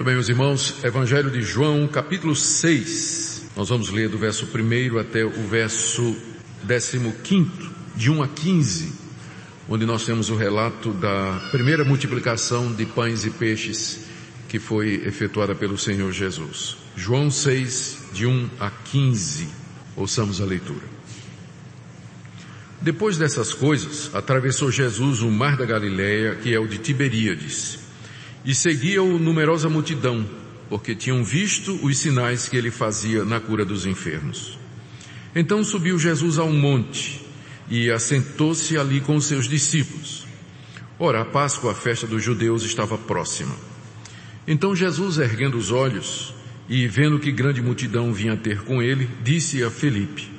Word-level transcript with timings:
Muito 0.00 0.06
bem, 0.06 0.14
meus 0.14 0.30
irmãos, 0.30 0.82
Evangelho 0.82 1.30
de 1.30 1.42
João, 1.42 1.86
capítulo 1.86 2.34
6. 2.34 3.50
Nós 3.54 3.68
vamos 3.68 3.90
ler 3.90 4.08
do 4.08 4.16
verso 4.16 4.46
1 4.46 4.98
até 4.98 5.26
o 5.26 5.46
verso 5.46 6.16
15, 7.22 7.50
de 7.94 8.10
1 8.10 8.22
a 8.22 8.28
15, 8.28 8.94
onde 9.68 9.84
nós 9.84 10.06
temos 10.06 10.30
o 10.30 10.36
relato 10.36 10.90
da 10.94 11.48
primeira 11.50 11.84
multiplicação 11.84 12.72
de 12.72 12.86
pães 12.86 13.26
e 13.26 13.30
peixes 13.30 14.06
que 14.48 14.58
foi 14.58 15.02
efetuada 15.04 15.54
pelo 15.54 15.76
Senhor 15.76 16.10
Jesus. 16.12 16.78
João 16.96 17.30
6, 17.30 18.04
de 18.14 18.24
1 18.24 18.48
a 18.58 18.70
15. 18.70 19.48
Ouçamos 19.96 20.40
a 20.40 20.46
leitura. 20.46 20.86
Depois 22.80 23.18
dessas 23.18 23.52
coisas, 23.52 24.10
atravessou 24.14 24.72
Jesus 24.72 25.20
o 25.20 25.30
mar 25.30 25.58
da 25.58 25.66
Galileia, 25.66 26.36
que 26.36 26.54
é 26.54 26.58
o 26.58 26.66
de 26.66 26.78
Tiberíades 26.78 27.79
e 28.44 28.54
seguia-o 28.54 29.18
numerosa 29.18 29.68
multidão, 29.68 30.26
porque 30.68 30.94
tinham 30.94 31.22
visto 31.22 31.78
os 31.82 31.98
sinais 31.98 32.48
que 32.48 32.56
ele 32.56 32.70
fazia 32.70 33.24
na 33.24 33.40
cura 33.40 33.64
dos 33.64 33.86
enfermos. 33.86 34.58
Então 35.34 35.62
subiu 35.62 35.98
Jesus 35.98 36.38
a 36.38 36.44
um 36.44 36.58
monte 36.58 37.20
e 37.68 37.90
assentou-se 37.90 38.76
ali 38.76 39.00
com 39.00 39.20
seus 39.20 39.48
discípulos. 39.48 40.26
Ora, 40.98 41.22
a 41.22 41.24
Páscoa, 41.24 41.72
a 41.72 41.74
festa 41.74 42.06
dos 42.06 42.22
judeus, 42.22 42.64
estava 42.64 42.98
próxima. 42.98 43.54
Então 44.46 44.74
Jesus, 44.74 45.18
erguendo 45.18 45.56
os 45.56 45.70
olhos 45.70 46.34
e 46.68 46.86
vendo 46.86 47.18
que 47.18 47.30
grande 47.30 47.62
multidão 47.62 48.12
vinha 48.12 48.36
ter 48.36 48.62
com 48.62 48.82
ele, 48.82 49.08
disse 49.22 49.62
a 49.62 49.70
Felipe, 49.70 50.30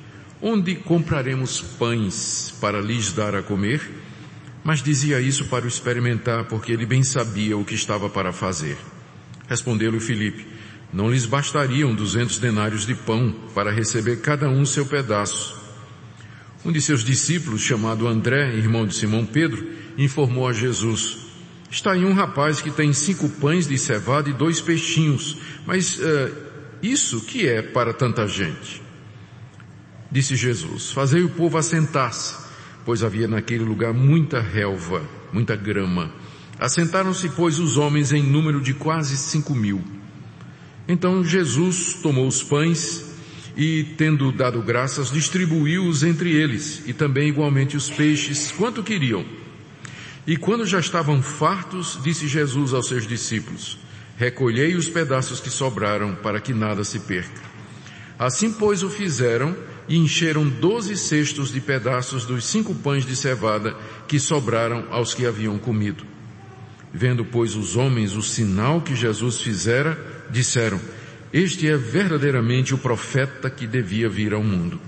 onde 0.41 0.75
compraremos 0.75 1.61
pães 1.61 2.53
para 2.59 2.81
lhes 2.81 3.13
dar 3.13 3.35
a 3.35 3.41
comer? 3.41 3.81
Mas 4.63 4.81
dizia 4.81 5.19
isso 5.19 5.45
para 5.45 5.65
o 5.65 5.67
experimentar, 5.67 6.45
porque 6.45 6.71
ele 6.71 6.85
bem 6.85 7.03
sabia 7.03 7.57
o 7.57 7.65
que 7.65 7.73
estava 7.73 8.09
para 8.09 8.31
fazer. 8.31 8.77
Respondeu-lhe 9.47 9.99
Filipe, 9.99 10.45
não 10.93 11.09
lhes 11.09 11.25
bastariam 11.25 11.95
duzentos 11.95 12.37
denários 12.37 12.85
de 12.85 12.93
pão 12.93 13.33
para 13.55 13.71
receber 13.71 14.21
cada 14.21 14.47
um 14.49 14.65
seu 14.65 14.85
pedaço. 14.85 15.59
Um 16.63 16.71
de 16.71 16.79
seus 16.79 17.03
discípulos, 17.03 17.61
chamado 17.61 18.07
André, 18.07 18.55
irmão 18.55 18.85
de 18.85 18.95
Simão 18.95 19.25
Pedro, 19.25 19.67
informou 19.97 20.47
a 20.47 20.53
Jesus, 20.53 21.17
está 21.71 21.93
aí 21.93 22.05
um 22.05 22.13
rapaz 22.13 22.61
que 22.61 22.69
tem 22.69 22.93
cinco 22.93 23.27
pães 23.27 23.67
de 23.67 23.77
cevada 23.77 24.29
e 24.29 24.33
dois 24.33 24.61
peixinhos, 24.61 25.37
mas 25.65 25.97
uh, 25.97 26.31
isso 26.83 27.21
que 27.21 27.47
é 27.47 27.63
para 27.63 27.93
tanta 27.93 28.27
gente? 28.27 28.81
Disse 30.11 30.35
Jesus, 30.35 30.91
fazei 30.91 31.23
o 31.23 31.29
povo 31.29 31.57
assentar-se 31.57 32.40
pois 32.85 33.03
havia 33.03 33.27
naquele 33.27 33.63
lugar 33.63 33.93
muita 33.93 34.39
relva, 34.39 35.01
muita 35.31 35.55
grama. 35.55 36.11
Assentaram-se, 36.59 37.29
pois, 37.29 37.59
os 37.59 37.77
homens 37.77 38.11
em 38.11 38.23
número 38.23 38.61
de 38.61 38.73
quase 38.73 39.17
cinco 39.17 39.55
mil. 39.55 39.81
Então 40.87 41.23
Jesus 41.23 41.93
tomou 42.01 42.27
os 42.27 42.43
pães 42.43 43.11
e, 43.55 43.83
tendo 43.97 44.31
dado 44.31 44.61
graças, 44.61 45.11
distribuiu-os 45.11 46.03
entre 46.03 46.31
eles, 46.31 46.83
e 46.85 46.93
também 46.93 47.29
igualmente 47.29 47.75
os 47.75 47.89
peixes, 47.89 48.51
quanto 48.51 48.83
queriam. 48.83 49.25
E 50.25 50.37
quando 50.37 50.65
já 50.65 50.79
estavam 50.79 51.21
fartos, 51.21 51.99
disse 52.03 52.27
Jesus 52.27 52.73
aos 52.73 52.87
seus 52.87 53.07
discípulos, 53.07 53.79
recolhei 54.17 54.75
os 54.75 54.87
pedaços 54.87 55.39
que 55.39 55.49
sobraram, 55.49 56.15
para 56.15 56.39
que 56.39 56.53
nada 56.53 56.83
se 56.83 56.99
perca. 56.99 57.41
Assim, 58.19 58.51
pois, 58.53 58.83
o 58.83 58.89
fizeram, 58.89 59.55
e 59.91 59.97
encheram 59.97 60.47
doze 60.47 60.95
cestos 60.95 61.51
de 61.51 61.59
pedaços 61.59 62.25
dos 62.25 62.45
cinco 62.45 62.73
pães 62.73 63.05
de 63.05 63.13
cevada 63.13 63.75
que 64.07 64.21
sobraram 64.21 64.85
aos 64.89 65.13
que 65.13 65.25
haviam 65.25 65.59
comido. 65.59 66.05
Vendo, 66.93 67.25
pois, 67.25 67.57
os 67.57 67.75
homens 67.75 68.15
o 68.15 68.21
sinal 68.21 68.79
que 68.79 68.95
Jesus 68.95 69.41
fizera, 69.41 69.99
disseram, 70.29 70.79
este 71.33 71.67
é 71.67 71.75
verdadeiramente 71.75 72.73
o 72.73 72.77
profeta 72.77 73.49
que 73.49 73.67
devia 73.67 74.07
vir 74.07 74.33
ao 74.33 74.41
mundo. 74.41 74.79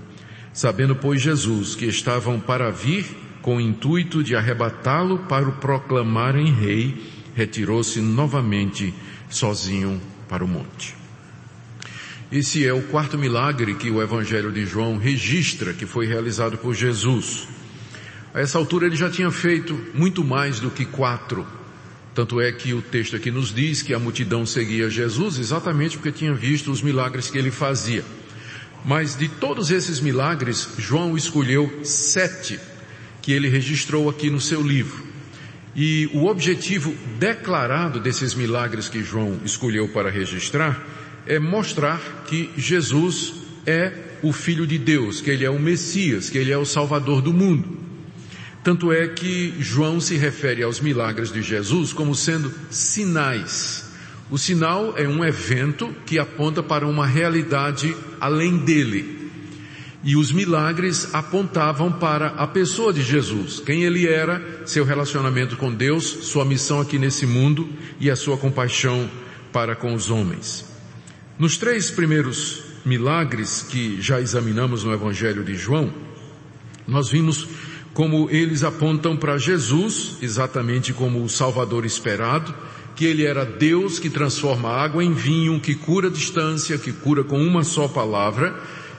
Sabendo, 0.54 0.96
pois, 0.96 1.20
Jesus 1.20 1.74
que 1.74 1.84
estavam 1.84 2.40
para 2.40 2.70
vir 2.70 3.04
com 3.42 3.58
o 3.58 3.60
intuito 3.60 4.24
de 4.24 4.34
arrebatá-lo 4.34 5.18
para 5.28 5.46
o 5.46 5.52
proclamarem 5.52 6.50
rei, 6.50 7.12
retirou-se 7.34 8.00
novamente 8.00 8.94
sozinho 9.28 10.00
para 10.30 10.42
o 10.42 10.48
monte. 10.48 11.03
Esse 12.34 12.66
é 12.66 12.72
o 12.72 12.82
quarto 12.82 13.16
milagre 13.16 13.76
que 13.76 13.88
o 13.88 14.02
Evangelho 14.02 14.50
de 14.50 14.66
João 14.66 14.96
registra 14.96 15.72
que 15.72 15.86
foi 15.86 16.04
realizado 16.04 16.58
por 16.58 16.74
Jesus. 16.74 17.46
A 18.34 18.40
essa 18.40 18.58
altura 18.58 18.88
ele 18.88 18.96
já 18.96 19.08
tinha 19.08 19.30
feito 19.30 19.80
muito 19.94 20.24
mais 20.24 20.58
do 20.58 20.68
que 20.68 20.84
quatro. 20.84 21.46
Tanto 22.12 22.40
é 22.40 22.50
que 22.50 22.74
o 22.74 22.82
texto 22.82 23.14
aqui 23.14 23.30
nos 23.30 23.54
diz 23.54 23.82
que 23.82 23.94
a 23.94 24.00
multidão 24.00 24.44
seguia 24.44 24.90
Jesus 24.90 25.38
exatamente 25.38 25.96
porque 25.96 26.10
tinha 26.10 26.34
visto 26.34 26.72
os 26.72 26.82
milagres 26.82 27.30
que 27.30 27.38
ele 27.38 27.52
fazia. 27.52 28.04
Mas 28.84 29.14
de 29.14 29.28
todos 29.28 29.70
esses 29.70 30.00
milagres, 30.00 30.70
João 30.76 31.16
escolheu 31.16 31.84
sete 31.84 32.58
que 33.22 33.30
ele 33.30 33.48
registrou 33.48 34.10
aqui 34.10 34.28
no 34.28 34.40
seu 34.40 34.60
livro. 34.60 35.06
E 35.76 36.10
o 36.12 36.26
objetivo 36.26 36.96
declarado 37.16 38.00
desses 38.00 38.34
milagres 38.34 38.88
que 38.88 39.04
João 39.04 39.38
escolheu 39.44 39.86
para 39.86 40.10
registrar 40.10 41.03
é 41.26 41.38
mostrar 41.38 42.24
que 42.26 42.50
Jesus 42.56 43.34
é 43.66 43.92
o 44.22 44.32
Filho 44.32 44.66
de 44.66 44.78
Deus, 44.78 45.20
que 45.20 45.30
ele 45.30 45.44
é 45.44 45.50
o 45.50 45.58
Messias, 45.58 46.30
que 46.30 46.38
ele 46.38 46.50
é 46.50 46.58
o 46.58 46.64
Salvador 46.64 47.20
do 47.20 47.32
mundo. 47.32 47.78
Tanto 48.62 48.90
é 48.90 49.06
que 49.08 49.54
João 49.60 50.00
se 50.00 50.16
refere 50.16 50.62
aos 50.62 50.80
milagres 50.80 51.30
de 51.30 51.42
Jesus 51.42 51.92
como 51.92 52.14
sendo 52.14 52.50
sinais. 52.70 53.92
O 54.30 54.38
sinal 54.38 54.94
é 54.96 55.06
um 55.06 55.22
evento 55.22 55.94
que 56.06 56.18
aponta 56.18 56.62
para 56.62 56.86
uma 56.86 57.06
realidade 57.06 57.94
além 58.18 58.56
dele. 58.56 59.30
E 60.02 60.16
os 60.16 60.32
milagres 60.32 61.14
apontavam 61.14 61.92
para 61.92 62.28
a 62.28 62.46
pessoa 62.46 62.92
de 62.92 63.02
Jesus, 63.02 63.60
quem 63.60 63.84
ele 63.84 64.06
era, 64.06 64.62
seu 64.66 64.84
relacionamento 64.84 65.56
com 65.56 65.72
Deus, 65.72 66.04
sua 66.04 66.44
missão 66.44 66.80
aqui 66.80 66.98
nesse 66.98 67.26
mundo 67.26 67.68
e 68.00 68.10
a 68.10 68.16
sua 68.16 68.36
compaixão 68.38 69.10
para 69.52 69.76
com 69.76 69.94
os 69.94 70.10
homens. 70.10 70.73
Nos 71.36 71.56
três 71.56 71.90
primeiros 71.90 72.62
milagres 72.84 73.66
que 73.68 74.00
já 74.00 74.20
examinamos 74.20 74.84
no 74.84 74.92
Evangelho 74.92 75.42
de 75.42 75.56
João, 75.56 75.92
nós 76.86 77.10
vimos 77.10 77.48
como 77.92 78.28
eles 78.30 78.62
apontam 78.62 79.16
para 79.16 79.36
Jesus, 79.36 80.16
exatamente 80.22 80.92
como 80.92 81.24
o 81.24 81.28
Salvador 81.28 81.84
esperado, 81.84 82.54
que 82.94 83.04
ele 83.04 83.24
era 83.24 83.44
Deus 83.44 83.98
que 83.98 84.08
transforma 84.08 84.68
água 84.68 85.02
em 85.02 85.12
vinho, 85.12 85.58
que 85.58 85.74
cura 85.74 86.06
a 86.06 86.10
distância, 86.10 86.78
que 86.78 86.92
cura 86.92 87.24
com 87.24 87.42
uma 87.44 87.64
só 87.64 87.88
palavra, 87.88 88.54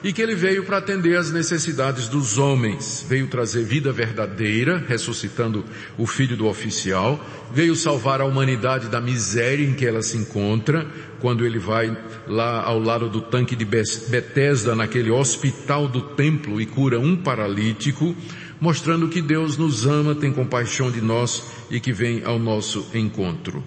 e 0.06 0.14
que 0.14 0.22
ele 0.22 0.36
veio 0.36 0.64
para 0.64 0.78
atender 0.78 1.18
às 1.18 1.32
necessidades 1.32 2.08
dos 2.08 2.38
homens, 2.38 3.04
veio 3.10 3.26
trazer 3.26 3.64
vida 3.64 3.92
verdadeira, 3.92 4.78
ressuscitando 4.88 5.66
o 5.98 6.06
filho 6.06 6.38
do 6.38 6.46
oficial, 6.46 7.20
veio 7.52 7.76
salvar 7.76 8.22
a 8.22 8.26
humanidade 8.26 8.88
da 8.88 9.02
miséria 9.02 9.66
em 9.66 9.74
que 9.74 9.84
ela 9.84 10.04
se 10.04 10.16
encontra, 10.16 10.86
quando 11.20 11.44
ele 11.44 11.58
vai 11.58 11.98
lá 12.28 12.62
ao 12.62 12.80
lado 12.80 13.10
do 13.10 13.20
tanque 13.20 13.56
de 13.56 13.66
Betesda, 13.66 14.76
naquele 14.76 15.10
hospital 15.10 15.88
do 15.88 16.02
templo 16.02 16.62
e 16.62 16.68
cura 16.68 17.00
um 17.00 17.16
paralítico, 17.16 18.16
mostrando 18.62 19.10
que 19.10 19.24
Deus 19.24 19.58
nos 19.58 19.88
ama, 19.88 20.14
tem 20.14 20.32
compaixão 20.32 20.92
de 20.92 21.02
nós 21.02 21.48
e 21.72 21.80
que 21.80 21.92
vem 21.92 22.24
ao 22.24 22.38
nosso 22.38 22.86
encontro. 22.94 23.64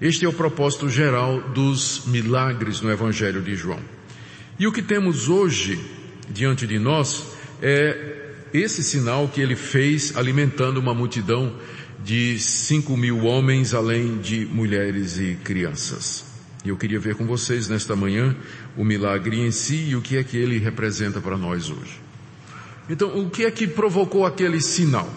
Este 0.00 0.24
é 0.24 0.28
o 0.28 0.32
propósito 0.32 0.88
geral 0.88 1.38
dos 1.50 2.04
milagres 2.06 2.80
no 2.80 2.90
Evangelho 2.90 3.42
de 3.42 3.54
João. 3.54 3.99
E 4.60 4.66
o 4.66 4.72
que 4.72 4.82
temos 4.82 5.30
hoje 5.30 5.80
diante 6.28 6.66
de 6.66 6.78
nós 6.78 7.24
é 7.62 8.26
esse 8.52 8.84
sinal 8.84 9.26
que 9.26 9.40
ele 9.40 9.56
fez 9.56 10.14
alimentando 10.14 10.78
uma 10.78 10.92
multidão 10.92 11.56
de 12.04 12.38
cinco 12.38 12.94
mil 12.94 13.24
homens, 13.24 13.72
além 13.72 14.18
de 14.18 14.44
mulheres 14.44 15.16
e 15.16 15.34
crianças. 15.42 16.26
E 16.62 16.68
eu 16.68 16.76
queria 16.76 17.00
ver 17.00 17.14
com 17.14 17.24
vocês 17.26 17.68
nesta 17.68 17.96
manhã 17.96 18.36
o 18.76 18.84
milagre 18.84 19.40
em 19.40 19.50
si 19.50 19.86
e 19.88 19.96
o 19.96 20.02
que 20.02 20.18
é 20.18 20.22
que 20.22 20.36
ele 20.36 20.58
representa 20.58 21.22
para 21.22 21.38
nós 21.38 21.70
hoje. 21.70 21.98
Então, 22.86 23.18
o 23.18 23.30
que 23.30 23.46
é 23.46 23.50
que 23.50 23.66
provocou 23.66 24.26
aquele 24.26 24.60
sinal? 24.60 25.08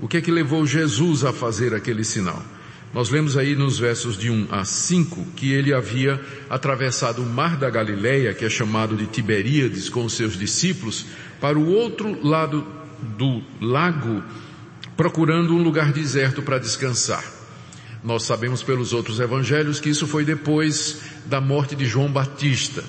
O 0.00 0.08
que 0.08 0.16
é 0.16 0.20
que 0.22 0.30
levou 0.30 0.64
Jesus 0.66 1.22
a 1.22 1.34
fazer 1.34 1.74
aquele 1.74 2.02
sinal? 2.02 2.42
Nós 2.92 3.08
lemos 3.08 3.36
aí 3.36 3.54
nos 3.54 3.78
versos 3.78 4.18
de 4.18 4.30
1 4.30 4.48
a 4.50 4.64
5 4.64 5.24
que 5.36 5.52
ele 5.52 5.72
havia 5.72 6.20
atravessado 6.48 7.22
o 7.22 7.26
mar 7.26 7.56
da 7.56 7.70
Galileia, 7.70 8.34
que 8.34 8.44
é 8.44 8.50
chamado 8.50 8.96
de 8.96 9.06
Tiberíades, 9.06 9.88
com 9.88 10.04
os 10.04 10.14
seus 10.14 10.36
discípulos, 10.36 11.06
para 11.40 11.56
o 11.56 11.68
outro 11.68 12.18
lado 12.26 12.66
do 13.16 13.42
lago, 13.60 14.22
procurando 14.96 15.54
um 15.54 15.62
lugar 15.62 15.92
deserto 15.92 16.42
para 16.42 16.58
descansar. 16.58 17.24
Nós 18.02 18.24
sabemos 18.24 18.62
pelos 18.62 18.92
outros 18.92 19.20
evangelhos 19.20 19.78
que 19.78 19.90
isso 19.90 20.06
foi 20.06 20.24
depois 20.24 21.00
da 21.26 21.40
morte 21.40 21.76
de 21.76 21.86
João 21.86 22.10
Batista 22.10 22.82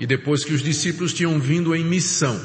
e 0.00 0.06
depois 0.06 0.42
que 0.44 0.52
os 0.52 0.62
discípulos 0.62 1.12
tinham 1.12 1.38
vindo 1.38 1.76
em 1.76 1.84
missão. 1.84 2.40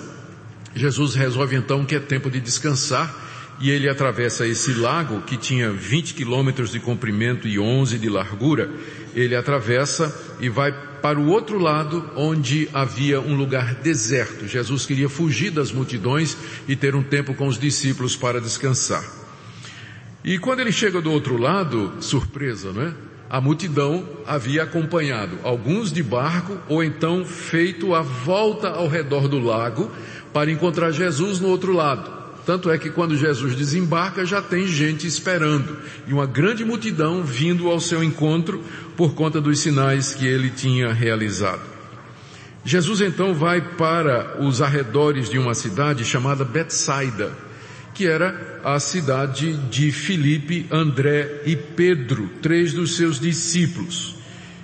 Jesus 0.76 1.16
resolve 1.16 1.56
então 1.56 1.86
que 1.86 1.96
é 1.96 2.00
tempo 2.00 2.30
de 2.30 2.40
descansar 2.40 3.29
e 3.60 3.70
ele 3.70 3.90
atravessa 3.90 4.48
esse 4.48 4.74
lago 4.74 5.22
que 5.22 5.36
tinha 5.36 5.72
20 5.72 6.14
quilômetros 6.14 6.72
de 6.72 6.80
comprimento 6.80 7.48
e 7.48 7.60
11 7.60 7.98
de 7.98 8.10
largura. 8.10 8.70
Ele 9.14 9.36
atravessa 9.36 10.16
e 10.40 10.48
vai 10.48 10.72
para 11.02 11.20
o 11.20 11.28
outro 11.28 11.60
lado 11.60 12.10
onde 12.16 12.70
havia 12.74 13.20
um 13.20 13.36
lugar 13.36 13.76
deserto. 13.76 14.48
Jesus 14.48 14.86
queria 14.86 15.10
fugir 15.10 15.52
das 15.52 15.72
multidões 15.72 16.38
e 16.68 16.76
ter 16.76 16.96
um 16.96 17.04
tempo 17.04 17.34
com 17.34 17.48
os 17.48 17.58
discípulos 17.58 18.16
para 18.16 18.40
descansar. 18.40 19.04
E 20.24 20.38
quando 20.38 20.60
ele 20.62 20.72
chega 20.72 21.02
do 21.02 21.12
outro 21.12 21.38
lado, 21.38 21.94
surpresa, 22.00 22.72
não 22.72 22.84
é? 22.84 22.94
A 23.30 23.40
multidão 23.40 24.08
havia 24.26 24.64
acompanhado, 24.64 25.38
alguns 25.44 25.92
de 25.92 26.02
barco 26.02 26.58
ou 26.68 26.84
então 26.84 27.24
feito 27.24 27.94
a 27.94 28.02
volta 28.02 28.70
ao 28.70 28.88
redor 28.88 29.28
do 29.28 29.38
lago 29.38 29.92
para 30.34 30.52
encontrar 30.52 30.92
Jesus 30.92 31.40
no 31.40 31.48
outro 31.48 31.72
lado. 31.72 32.19
Tanto 32.50 32.72
é 32.72 32.80
que 32.80 32.90
quando 32.90 33.16
Jesus 33.16 33.56
desembarca 33.56 34.26
já 34.26 34.42
tem 34.42 34.66
gente 34.66 35.06
esperando 35.06 35.78
e 36.08 36.14
uma 36.14 36.26
grande 36.26 36.66
multidão 36.66 37.24
vindo 37.24 37.70
ao 37.70 37.80
seu 37.80 38.04
encontro 38.04 38.64
por 38.98 39.14
conta 39.14 39.40
dos 39.40 39.60
sinais 39.60 40.16
que 40.16 40.26
ele 40.26 40.50
tinha 40.50 40.92
realizado. 40.92 41.62
Jesus 42.66 43.02
então 43.02 43.36
vai 43.36 43.62
para 43.62 44.42
os 44.42 44.64
arredores 44.64 45.30
de 45.30 45.38
uma 45.38 45.54
cidade 45.54 46.04
chamada 46.04 46.44
Betsaida, 46.44 47.32
que 47.94 48.08
era 48.08 48.60
a 48.64 48.80
cidade 48.80 49.54
de 49.70 49.92
Filipe, 49.92 50.66
André 50.72 51.44
e 51.46 51.56
Pedro, 51.56 52.32
três 52.42 52.74
dos 52.74 52.96
seus 52.96 53.20
discípulos. 53.20 54.16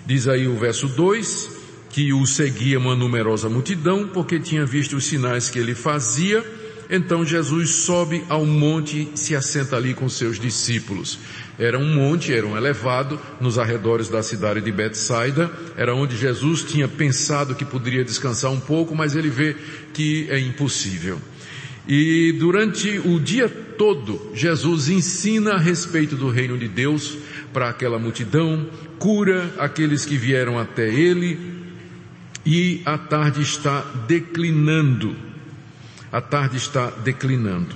Diz 0.07 0.27
aí 0.27 0.47
o 0.47 0.57
verso 0.57 0.87
2, 0.87 1.51
que 1.91 2.11
o 2.11 2.25
seguia 2.25 2.79
uma 2.79 2.95
numerosa 2.95 3.47
multidão, 3.47 4.07
porque 4.07 4.39
tinha 4.39 4.65
visto 4.65 4.97
os 4.97 5.05
sinais 5.05 5.51
que 5.51 5.59
ele 5.59 5.75
fazia, 5.75 6.43
então 6.89 7.25
Jesus 7.25 7.69
sobe 7.71 8.23
ao 8.29 8.45
monte 8.45 9.09
e 9.13 9.17
se 9.17 9.35
assenta 9.35 9.75
ali 9.75 9.93
com 9.93 10.07
seus 10.07 10.39
discípulos. 10.39 11.19
Era 11.57 11.79
um 11.79 11.95
monte, 11.95 12.33
era 12.33 12.45
um 12.45 12.57
elevado 12.57 13.19
nos 13.39 13.57
arredores 13.57 14.09
da 14.09 14.21
cidade 14.21 14.61
de 14.61 14.71
Betsaida, 14.71 15.51
era 15.77 15.95
onde 15.95 16.17
Jesus 16.17 16.63
tinha 16.63 16.87
pensado 16.87 17.55
que 17.55 17.65
poderia 17.65 18.03
descansar 18.03 18.51
um 18.51 18.59
pouco, 18.59 18.95
mas 18.95 19.15
ele 19.15 19.29
vê 19.29 19.55
que 19.93 20.27
é 20.29 20.39
impossível. 20.39 21.19
E 21.87 22.33
durante 22.39 22.99
o 22.99 23.19
dia 23.19 23.47
todo, 23.47 24.31
Jesus 24.33 24.89
ensina 24.89 25.53
a 25.53 25.59
respeito 25.59 26.15
do 26.15 26.29
reino 26.29 26.57
de 26.57 26.67
Deus 26.67 27.17
para 27.53 27.69
aquela 27.69 27.97
multidão, 27.97 28.67
cura 28.99 29.53
aqueles 29.57 30.05
que 30.05 30.17
vieram 30.17 30.59
até 30.59 30.87
ele, 30.87 31.55
e 32.45 32.81
a 32.85 32.97
tarde 32.97 33.41
está 33.41 33.81
declinando 34.07 35.24
a 36.11 36.21
tarde 36.21 36.57
está 36.57 36.89
declinando. 36.89 37.75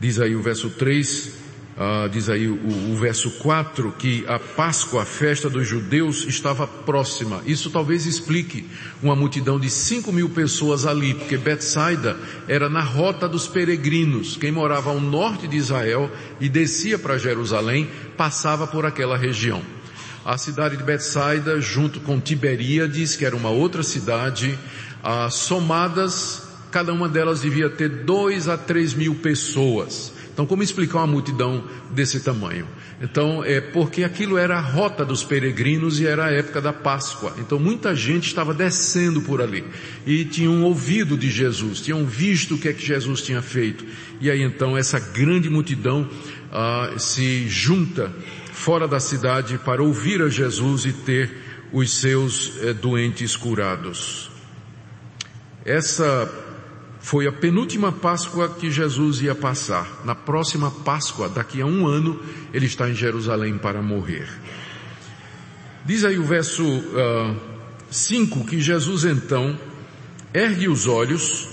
Diz 0.00 0.18
aí 0.18 0.34
o 0.34 0.42
verso 0.42 0.70
3, 0.70 1.26
uh, 1.26 1.30
ah, 1.76 2.08
diz 2.10 2.30
aí 2.30 2.48
o, 2.48 2.54
o, 2.54 2.96
verso 2.96 3.30
4, 3.32 3.92
que 3.98 4.24
a 4.26 4.38
Páscoa, 4.38 5.02
a 5.02 5.04
festa 5.04 5.50
dos 5.50 5.66
judeus, 5.66 6.24
estava 6.26 6.66
próxima. 6.66 7.42
Isso 7.44 7.70
talvez 7.70 8.06
explique 8.06 8.66
uma 9.02 9.14
multidão 9.14 9.60
de 9.60 9.68
5 9.68 10.10
mil 10.10 10.30
pessoas 10.30 10.86
ali, 10.86 11.12
porque 11.12 11.36
Betsaida 11.36 12.16
era 12.48 12.70
na 12.70 12.80
rota 12.80 13.28
dos 13.28 13.46
peregrinos. 13.46 14.36
Quem 14.36 14.50
morava 14.50 14.88
ao 14.88 15.00
norte 15.00 15.46
de 15.46 15.56
Israel 15.56 16.10
e 16.40 16.48
descia 16.48 16.98
para 16.98 17.18
Jerusalém, 17.18 17.90
passava 18.16 18.66
por 18.66 18.86
aquela 18.86 19.18
região. 19.18 19.62
A 20.24 20.38
cidade 20.38 20.76
de 20.76 20.82
Betsaida, 20.82 21.60
junto 21.60 22.00
com 22.00 22.20
Tiberíades, 22.20 23.16
que 23.16 23.24
era 23.24 23.36
uma 23.36 23.50
outra 23.50 23.82
cidade, 23.82 24.58
uh, 25.02 25.30
somadas 25.30 26.49
cada 26.70 26.92
uma 26.92 27.08
delas 27.08 27.40
devia 27.40 27.68
ter 27.68 27.88
dois 27.88 28.48
a 28.48 28.56
três 28.56 28.94
mil 28.94 29.14
pessoas. 29.16 30.12
Então 30.32 30.46
como 30.46 30.62
explicar 30.62 30.98
uma 30.98 31.06
multidão 31.06 31.64
desse 31.90 32.20
tamanho? 32.20 32.66
Então 33.02 33.44
é 33.44 33.60
porque 33.60 34.04
aquilo 34.04 34.38
era 34.38 34.56
a 34.56 34.60
rota 34.60 35.04
dos 35.04 35.22
peregrinos 35.22 36.00
e 36.00 36.06
era 36.06 36.26
a 36.26 36.30
época 36.30 36.60
da 36.60 36.72
Páscoa. 36.72 37.34
Então 37.38 37.58
muita 37.58 37.94
gente 37.94 38.28
estava 38.28 38.54
descendo 38.54 39.20
por 39.20 39.42
ali 39.42 39.64
e 40.06 40.24
tinham 40.24 40.62
ouvido 40.62 41.16
de 41.16 41.30
Jesus, 41.30 41.80
tinham 41.80 42.06
visto 42.06 42.54
o 42.54 42.58
que 42.58 42.68
é 42.68 42.72
que 42.72 42.84
Jesus 42.84 43.22
tinha 43.22 43.42
feito. 43.42 43.84
E 44.20 44.30
aí 44.30 44.42
então 44.42 44.76
essa 44.76 44.98
grande 44.98 45.50
multidão 45.50 46.08
ah, 46.52 46.94
se 46.96 47.48
junta 47.48 48.12
fora 48.52 48.86
da 48.86 49.00
cidade 49.00 49.58
para 49.58 49.82
ouvir 49.82 50.22
a 50.22 50.28
Jesus 50.28 50.84
e 50.84 50.92
ter 50.92 51.30
os 51.72 52.00
seus 52.00 52.52
eh, 52.62 52.72
doentes 52.72 53.36
curados. 53.36 54.30
Essa 55.64 56.30
foi 57.00 57.26
a 57.26 57.32
penúltima 57.32 57.90
Páscoa 57.90 58.48
que 58.48 58.70
Jesus 58.70 59.20
ia 59.20 59.34
passar. 59.34 60.02
Na 60.04 60.14
próxima 60.14 60.70
Páscoa, 60.70 61.28
daqui 61.28 61.60
a 61.60 61.66
um 61.66 61.86
ano, 61.86 62.20
ele 62.52 62.66
está 62.66 62.88
em 62.88 62.94
Jerusalém 62.94 63.56
para 63.56 63.80
morrer. 63.80 64.28
Diz 65.84 66.04
aí 66.04 66.18
o 66.18 66.24
verso 66.24 66.62
5 67.90 68.38
uh, 68.38 68.44
que 68.44 68.60
Jesus 68.60 69.04
então 69.04 69.58
ergue 70.32 70.68
os 70.68 70.86
olhos 70.86 71.48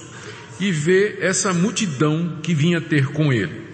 e 0.60 0.72
vê 0.72 1.20
essa 1.22 1.54
multidão 1.54 2.40
que 2.44 2.54
vinha 2.54 2.82
ter 2.82 3.08
com 3.08 3.32
ele. 3.32 3.68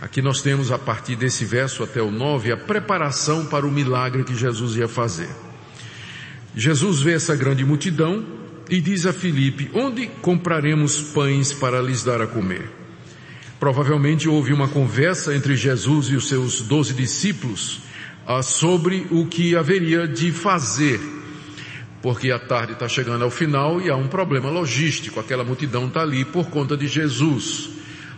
Aqui 0.00 0.22
nós 0.22 0.40
temos 0.40 0.70
a 0.70 0.78
partir 0.78 1.16
desse 1.16 1.44
verso 1.44 1.82
até 1.82 2.00
o 2.00 2.10
9 2.10 2.52
a 2.52 2.56
preparação 2.56 3.44
para 3.46 3.66
o 3.66 3.70
milagre 3.70 4.24
que 4.24 4.34
Jesus 4.34 4.76
ia 4.76 4.88
fazer. 4.88 5.28
Jesus 6.56 7.00
vê 7.00 7.12
essa 7.12 7.36
grande 7.36 7.64
multidão 7.64 8.37
e 8.68 8.80
diz 8.80 9.06
a 9.06 9.12
Filipe, 9.12 9.70
onde 9.72 10.06
compraremos 10.20 11.00
pães 11.00 11.52
para 11.52 11.80
lhes 11.80 12.04
dar 12.04 12.20
a 12.20 12.26
comer? 12.26 12.70
Provavelmente 13.58 14.28
houve 14.28 14.52
uma 14.52 14.68
conversa 14.68 15.34
entre 15.34 15.56
Jesus 15.56 16.08
e 16.08 16.14
os 16.14 16.28
seus 16.28 16.60
doze 16.60 16.94
discípulos 16.94 17.80
ah, 18.26 18.42
sobre 18.42 19.06
o 19.10 19.26
que 19.26 19.56
haveria 19.56 20.06
de 20.06 20.30
fazer, 20.30 21.00
porque 22.02 22.30
a 22.30 22.38
tarde 22.38 22.74
está 22.74 22.86
chegando 22.86 23.24
ao 23.24 23.30
final 23.30 23.80
e 23.80 23.90
há 23.90 23.96
um 23.96 24.06
problema 24.06 24.50
logístico, 24.50 25.18
aquela 25.18 25.42
multidão 25.42 25.88
está 25.88 26.02
ali 26.02 26.24
por 26.24 26.48
conta 26.50 26.76
de 26.76 26.86
Jesus. 26.86 27.70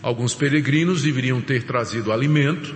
Alguns 0.02 0.34
peregrinos 0.34 1.02
deveriam 1.02 1.40
ter 1.40 1.62
trazido 1.62 2.12
alimento, 2.12 2.74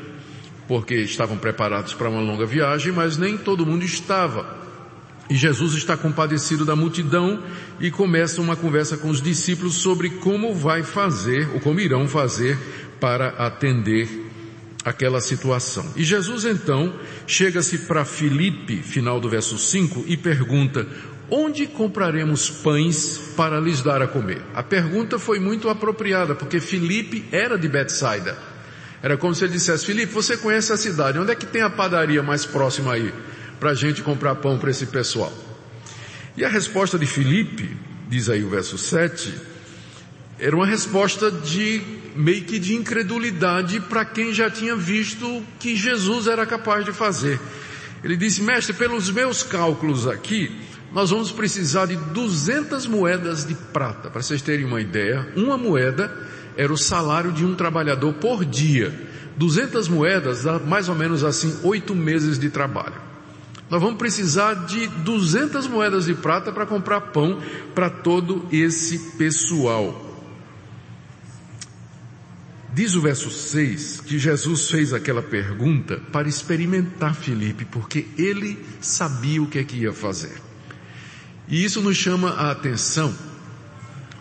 porque 0.69 0.95
estavam 0.95 1.37
preparados 1.37 1.93
para 1.93 2.09
uma 2.09 2.21
longa 2.21 2.47
viagem, 2.47 2.93
mas 2.93 3.19
nem 3.19 3.37
todo 3.37 3.67
mundo 3.67 3.85
estava. 3.85 4.64
E 5.29 5.35
Jesus 5.37 5.75
está 5.75 5.97
compadecido 5.97 6.65
da 6.65 6.77
multidão 6.77 7.43
e 7.81 7.91
começa 7.91 8.41
uma 8.41 8.57
conversa 8.57 8.97
com 8.97 9.09
os 9.09 9.23
discípulos 9.23 9.77
sobre 9.77 10.11
como 10.11 10.55
vai 10.55 10.83
fazer, 10.83 11.49
ou 11.55 11.61
como 11.61 11.81
irão 11.81 12.07
fazer 12.07 12.59
para 13.01 13.29
atender 13.29 14.09
aquela 14.85 15.21
situação. 15.21 15.87
E 15.97 16.05
Jesus 16.05 16.45
então 16.45 16.93
chega-se 17.27 17.79
para 17.79 18.05
Filipe, 18.05 18.77
final 18.77 19.19
do 19.19 19.29
verso 19.29 19.57
5, 19.57 20.05
e 20.07 20.17
pergunta, 20.17 20.87
onde 21.31 21.67
compraremos 21.67 22.51
pães 22.51 23.19
para 23.35 23.59
lhes 23.59 23.81
dar 23.81 24.03
a 24.03 24.07
comer? 24.07 24.43
A 24.55 24.63
pergunta 24.63 25.19
foi 25.19 25.39
muito 25.39 25.71
apropriada, 25.71 26.35
porque 26.35 26.61
Filipe 26.61 27.25
era 27.33 27.57
de 27.57 27.67
Betsaida. 27.67 28.37
Era 29.03 29.17
como 29.17 29.35
se 29.35 29.45
ele 29.45 29.55
dissesse, 29.55 29.87
Filipe, 29.87 30.13
você 30.13 30.37
conhece 30.37 30.73
a 30.73 30.77
cidade, 30.77 31.19
onde 31.19 31.33
é 31.33 31.35
que 31.35 31.47
tem 31.47 31.63
a 31.63 31.71
padaria 31.71 32.23
mais 32.23 32.45
próxima 32.45 32.93
aí? 32.93 33.13
Para 33.65 33.71
a 33.71 33.75
gente 33.75 34.03
comprar 34.03 34.35
pão 34.35 34.59
para 34.59 34.71
esse 34.71 34.85
pessoal. 34.85 35.33
E 36.37 36.45
a 36.45 36.49
resposta 36.51 36.99
de 36.99 37.07
Filipe, 37.07 37.75
diz 38.11 38.29
aí 38.29 38.45
o 38.45 38.51
verso 38.51 38.77
7, 38.77 39.33
era 40.39 40.55
uma 40.55 40.67
resposta 40.67 41.31
de 41.31 41.81
meio 42.15 42.45
que 42.45 42.59
de 42.59 42.75
incredulidade 42.75 43.81
para 43.81 44.05
quem 44.05 44.35
já 44.35 44.51
tinha 44.51 44.77
visto 44.77 45.43
que 45.59 45.75
Jesus 45.75 46.27
era 46.27 46.45
capaz 46.45 46.85
de 46.85 46.93
fazer. 46.93 47.41
Ele 48.03 48.19
disse, 48.19 48.43
mestre, 48.43 48.75
pelos 48.75 49.11
meus 49.11 49.43
cálculos 49.43 50.07
aqui, 50.07 50.55
nós 50.93 51.09
vamos 51.09 51.33
precisar 51.33 51.87
de 51.87 51.97
200 51.97 52.87
moedas 52.87 53.47
de 53.47 53.55
prata. 53.55 54.11
Para 54.11 54.21
vocês 54.21 54.43
terem 54.43 54.67
uma 54.67 54.83
ideia, 54.83 55.27
uma 55.35 55.57
moeda 55.57 56.15
era 56.55 56.71
o 56.71 56.77
salário 56.77 57.33
de 57.33 57.47
um 57.47 57.55
trabalhador 57.55 58.13
por 58.13 58.45
dia. 58.45 58.93
200 59.39 59.89
moedas 59.89 60.43
dá 60.43 60.59
mais 60.59 60.91
ou 60.91 60.95
menos 60.95 61.25
assim 61.25 61.59
oito 61.63 61.95
meses 61.95 62.39
de 62.39 62.51
trabalho 62.51 63.14
nós 63.71 63.81
vamos 63.81 63.97
precisar 63.97 64.55
de 64.67 64.87
200 64.87 65.67
moedas 65.67 66.05
de 66.05 66.15
prata 66.15 66.53
para 66.53 66.67
comprar 66.67 67.01
pão 67.01 67.41
para 67.75 67.89
todo 67.89 68.47
esse 68.53 68.99
pessoal. 69.17 70.03
Diz 72.75 72.95
o 72.95 73.01
verso 73.01 73.31
6 73.31 74.01
que 74.01 74.19
Jesus 74.19 74.69
fez 74.69 74.93
aquela 74.93 75.23
pergunta 75.23 76.01
para 76.13 76.29
experimentar 76.29 77.15
Felipe, 77.15 77.65
porque 77.65 78.07
ele 78.19 78.59
sabia 78.81 79.43
o 79.43 79.47
que 79.47 79.61
é 79.61 79.65
que 79.65 79.77
ia 79.77 79.93
fazer. 79.93 80.43
E 81.49 81.65
isso 81.65 81.81
nos 81.81 81.97
chama 81.97 82.31
a 82.31 82.51
atenção, 82.51 83.15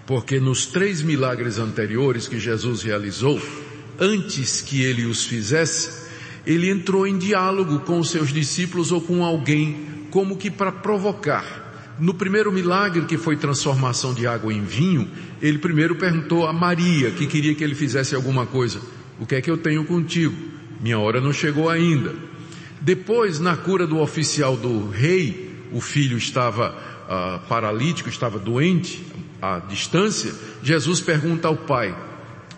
porque 0.05 0.39
nos 0.39 0.67
três 0.67 1.01
milagres 1.01 1.57
anteriores 1.57 2.27
que 2.27 2.39
Jesus 2.39 2.83
realizou, 2.83 3.41
antes 3.99 4.61
que 4.61 4.83
ele 4.83 5.05
os 5.05 5.25
fizesse, 5.25 6.02
ele 6.45 6.69
entrou 6.69 7.07
em 7.07 7.17
diálogo 7.17 7.79
com 7.79 7.99
os 7.99 8.09
seus 8.09 8.31
discípulos 8.31 8.91
ou 8.91 9.01
com 9.01 9.23
alguém, 9.23 10.07
como 10.11 10.37
que 10.37 10.51
para 10.51 10.71
provocar. 10.71 11.95
No 11.99 12.13
primeiro 12.13 12.51
milagre, 12.51 13.05
que 13.05 13.17
foi 13.17 13.37
transformação 13.37 14.13
de 14.13 14.25
água 14.25 14.53
em 14.53 14.63
vinho, 14.63 15.09
ele 15.41 15.57
primeiro 15.57 15.95
perguntou 15.95 16.47
a 16.47 16.53
Maria, 16.53 17.11
que 17.11 17.27
queria 17.27 17.53
que 17.53 17.63
ele 17.63 17.75
fizesse 17.75 18.15
alguma 18.15 18.45
coisa. 18.45 18.81
O 19.19 19.25
que 19.25 19.35
é 19.35 19.41
que 19.41 19.49
eu 19.49 19.57
tenho 19.57 19.85
contigo? 19.85 20.35
Minha 20.81 20.99
hora 20.99 21.21
não 21.21 21.31
chegou 21.31 21.69
ainda. 21.69 22.13
Depois, 22.81 23.39
na 23.39 23.55
cura 23.55 23.87
do 23.87 23.99
oficial 23.99 24.57
do 24.57 24.89
rei, 24.89 25.67
o 25.71 25.79
filho 25.79 26.17
estava 26.17 26.75
uh, 27.05 27.47
paralítico, 27.47 28.09
estava 28.09 28.37
doente, 28.37 29.03
à 29.41 29.59
distância, 29.59 30.33
Jesus 30.61 31.01
pergunta 31.01 31.49
ao 31.49 31.57
pai, 31.57 31.93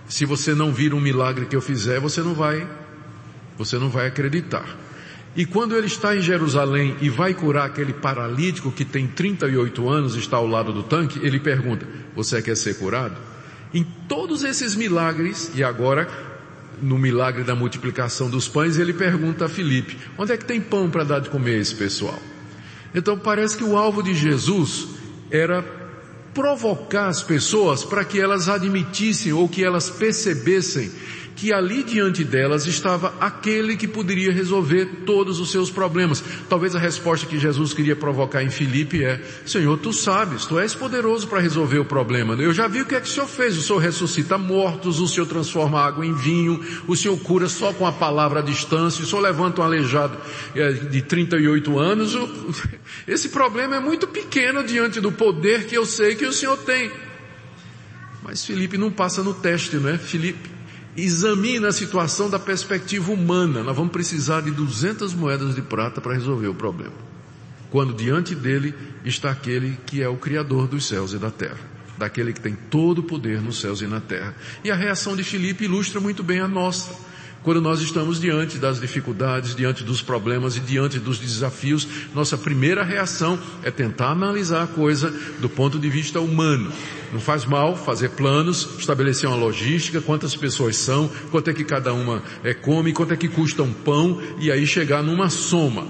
se 0.07 0.23
você 0.23 0.53
não 0.53 0.71
vir 0.71 0.93
um 0.93 0.99
milagre 0.99 1.47
que 1.47 1.55
eu 1.55 1.61
fizer, 1.61 1.99
você 1.99 2.21
não 2.21 2.35
vai, 2.35 2.67
você 3.57 3.77
não 3.77 3.89
vai 3.89 4.07
acreditar. 4.07 4.65
E 5.35 5.45
quando 5.45 5.75
ele 5.75 5.87
está 5.87 6.15
em 6.15 6.21
Jerusalém 6.21 6.95
e 7.01 7.09
vai 7.09 7.33
curar 7.33 7.65
aquele 7.65 7.91
paralítico 7.91 8.71
que 8.71 8.85
tem 8.85 9.05
38 9.05 9.89
anos, 9.89 10.15
está 10.15 10.37
ao 10.37 10.47
lado 10.47 10.71
do 10.71 10.83
tanque, 10.83 11.19
ele 11.21 11.39
pergunta, 11.39 11.85
você 12.15 12.41
quer 12.41 12.55
ser 12.55 12.75
curado? 12.75 13.15
Em 13.73 13.83
todos 14.07 14.45
esses 14.45 14.75
milagres, 14.75 15.51
e 15.53 15.63
agora 15.63 16.07
no 16.81 16.97
milagre 16.97 17.43
da 17.43 17.55
multiplicação 17.55 18.29
dos 18.29 18.47
pães, 18.47 18.77
ele 18.77 18.93
pergunta 18.93 19.45
a 19.45 19.49
Filipe, 19.49 19.97
onde 20.17 20.31
é 20.31 20.37
que 20.37 20.45
tem 20.45 20.61
pão 20.61 20.89
para 20.89 21.03
dar 21.03 21.19
de 21.19 21.29
comer 21.29 21.55
a 21.55 21.59
esse 21.59 21.75
pessoal? 21.75 22.19
Então 22.93 23.17
parece 23.17 23.57
que 23.57 23.63
o 23.63 23.75
alvo 23.75 24.01
de 24.01 24.13
Jesus 24.13 24.87
era 25.29 25.61
provocar 26.33 27.07
as 27.07 27.21
pessoas 27.21 27.83
para 27.83 28.05
que 28.05 28.19
elas 28.19 28.47
admitissem 28.47 29.33
ou 29.33 29.49
que 29.49 29.63
elas 29.63 29.89
percebessem 29.89 30.91
que 31.35 31.51
ali 31.51 31.83
diante 31.83 32.23
delas 32.23 32.65
estava 32.65 33.13
aquele 33.19 33.75
que 33.75 33.87
poderia 33.87 34.31
resolver 34.31 34.85
todos 35.05 35.39
os 35.39 35.51
seus 35.51 35.69
problemas. 35.69 36.23
Talvez 36.47 36.75
a 36.75 36.79
resposta 36.79 37.27
que 37.27 37.37
Jesus 37.37 37.73
queria 37.73 37.95
provocar 37.95 38.41
em 38.41 38.49
Filipe 38.49 39.03
é, 39.03 39.21
Senhor, 39.45 39.77
tu 39.77 39.91
sabes, 39.91 40.45
tu 40.45 40.57
és 40.57 40.73
poderoso 40.73 41.27
para 41.27 41.41
resolver 41.41 41.79
o 41.79 41.85
problema. 41.85 42.35
Eu 42.35 42.53
já 42.53 42.67
vi 42.67 42.81
o 42.81 42.85
que 42.85 42.95
é 42.95 43.01
que 43.01 43.07
o 43.07 43.11
Senhor 43.11 43.27
fez. 43.27 43.57
O 43.57 43.61
Senhor 43.61 43.79
ressuscita 43.79 44.37
mortos, 44.37 44.99
o 44.99 45.07
Senhor 45.07 45.25
transforma 45.25 45.79
água 45.79 46.05
em 46.05 46.13
vinho, 46.13 46.63
o 46.87 46.95
Senhor 46.95 47.17
cura 47.19 47.49
só 47.49 47.73
com 47.73 47.85
a 47.85 47.91
palavra 47.91 48.39
à 48.39 48.43
distância, 48.43 49.03
o 49.03 49.07
Senhor 49.07 49.21
levanta 49.21 49.61
um 49.61 49.65
aleijado 49.65 50.17
é, 50.55 50.71
de 50.71 51.01
38 51.01 51.77
anos. 51.77 52.15
Esse 53.05 53.29
problema 53.29 53.75
é 53.75 53.79
muito 53.79 54.07
pequeno 54.07 54.63
diante 54.63 55.01
do 55.01 55.11
poder 55.11 55.65
que 55.65 55.75
eu 55.75 55.85
sei 55.85 56.15
que 56.15 56.25
o 56.25 56.31
Senhor 56.31 56.57
tem. 56.57 56.91
Mas 58.23 58.45
Felipe 58.45 58.77
não 58.77 58.89
passa 58.89 59.21
no 59.21 59.33
teste, 59.33 59.75
não 59.75 59.89
é? 59.89 59.97
Felipe 59.97 60.54
examina 60.95 61.67
a 61.67 61.73
situação 61.73 62.29
da 62.29 62.39
perspectiva 62.39 63.11
humana. 63.11 63.63
Nós 63.63 63.75
vamos 63.75 63.91
precisar 63.91 64.41
de 64.41 64.51
200 64.51 65.13
moedas 65.13 65.55
de 65.55 65.61
prata 65.61 65.99
para 65.99 66.13
resolver 66.13 66.47
o 66.47 66.53
problema. 66.53 66.93
Quando 67.69 67.93
diante 67.93 68.33
dele 68.33 68.73
está 69.03 69.31
aquele 69.31 69.77
que 69.85 70.01
é 70.01 70.07
o 70.07 70.17
Criador 70.17 70.67
dos 70.67 70.85
céus 70.85 71.13
e 71.13 71.17
da 71.17 71.29
terra. 71.29 71.59
Daquele 71.97 72.33
que 72.33 72.41
tem 72.41 72.55
todo 72.55 72.99
o 72.99 73.03
poder 73.03 73.41
nos 73.41 73.59
céus 73.59 73.81
e 73.81 73.87
na 73.87 73.99
terra. 73.99 74.35
E 74.63 74.71
a 74.71 74.75
reação 74.75 75.15
de 75.15 75.23
Filipe 75.23 75.65
ilustra 75.65 75.99
muito 75.99 76.23
bem 76.23 76.39
a 76.39 76.47
nossa. 76.47 76.91
Quando 77.45 77.61
nós 77.61 77.79
estamos 77.79 78.19
diante 78.19 78.57
das 78.57 78.81
dificuldades, 78.81 79.53
diante 79.53 79.83
dos 79.83 80.01
problemas 80.01 80.57
e 80.57 80.59
diante 80.59 80.97
dos 80.97 81.19
desafios, 81.19 81.87
nossa 82.11 82.35
primeira 82.35 82.83
reação 82.83 83.37
é 83.61 83.69
tentar 83.69 84.09
analisar 84.09 84.63
a 84.63 84.67
coisa 84.67 85.13
do 85.39 85.47
ponto 85.47 85.77
de 85.77 85.87
vista 85.87 86.19
humano. 86.19 86.71
Não 87.13 87.19
faz 87.19 87.45
mal 87.45 87.77
fazer 87.77 88.09
planos, 88.09 88.67
estabelecer 88.79 89.29
uma 89.29 89.37
logística, 89.37 90.01
quantas 90.01 90.35
pessoas 90.35 90.75
são, 90.75 91.07
quanto 91.29 91.51
é 91.51 91.53
que 91.53 91.63
cada 91.63 91.93
uma 91.93 92.23
é, 92.43 92.51
come, 92.51 92.91
quanto 92.91 93.13
é 93.13 93.15
que 93.15 93.27
custa 93.27 93.61
um 93.61 93.71
pão, 93.71 94.19
e 94.39 94.51
aí 94.51 94.65
chegar 94.65 95.03
numa 95.03 95.29
soma. 95.29 95.87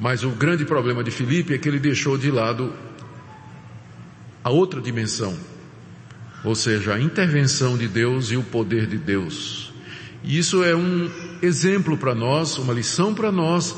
Mas 0.00 0.22
o 0.22 0.30
grande 0.30 0.64
problema 0.64 1.02
de 1.02 1.10
Filipe 1.10 1.52
é 1.52 1.58
que 1.58 1.68
ele 1.68 1.80
deixou 1.80 2.16
de 2.16 2.30
lado 2.30 2.72
a 4.44 4.50
outra 4.50 4.80
dimensão, 4.80 5.36
ou 6.44 6.54
seja, 6.54 6.94
a 6.94 7.00
intervenção 7.00 7.76
de 7.76 7.88
Deus 7.88 8.30
e 8.30 8.36
o 8.36 8.44
poder 8.44 8.86
de 8.86 8.98
Deus. 8.98 9.65
E 10.22 10.38
isso 10.38 10.62
é 10.64 10.74
um 10.74 11.10
exemplo 11.42 11.96
para 11.96 12.14
nós, 12.14 12.58
uma 12.58 12.72
lição 12.72 13.14
para 13.14 13.30
nós, 13.30 13.76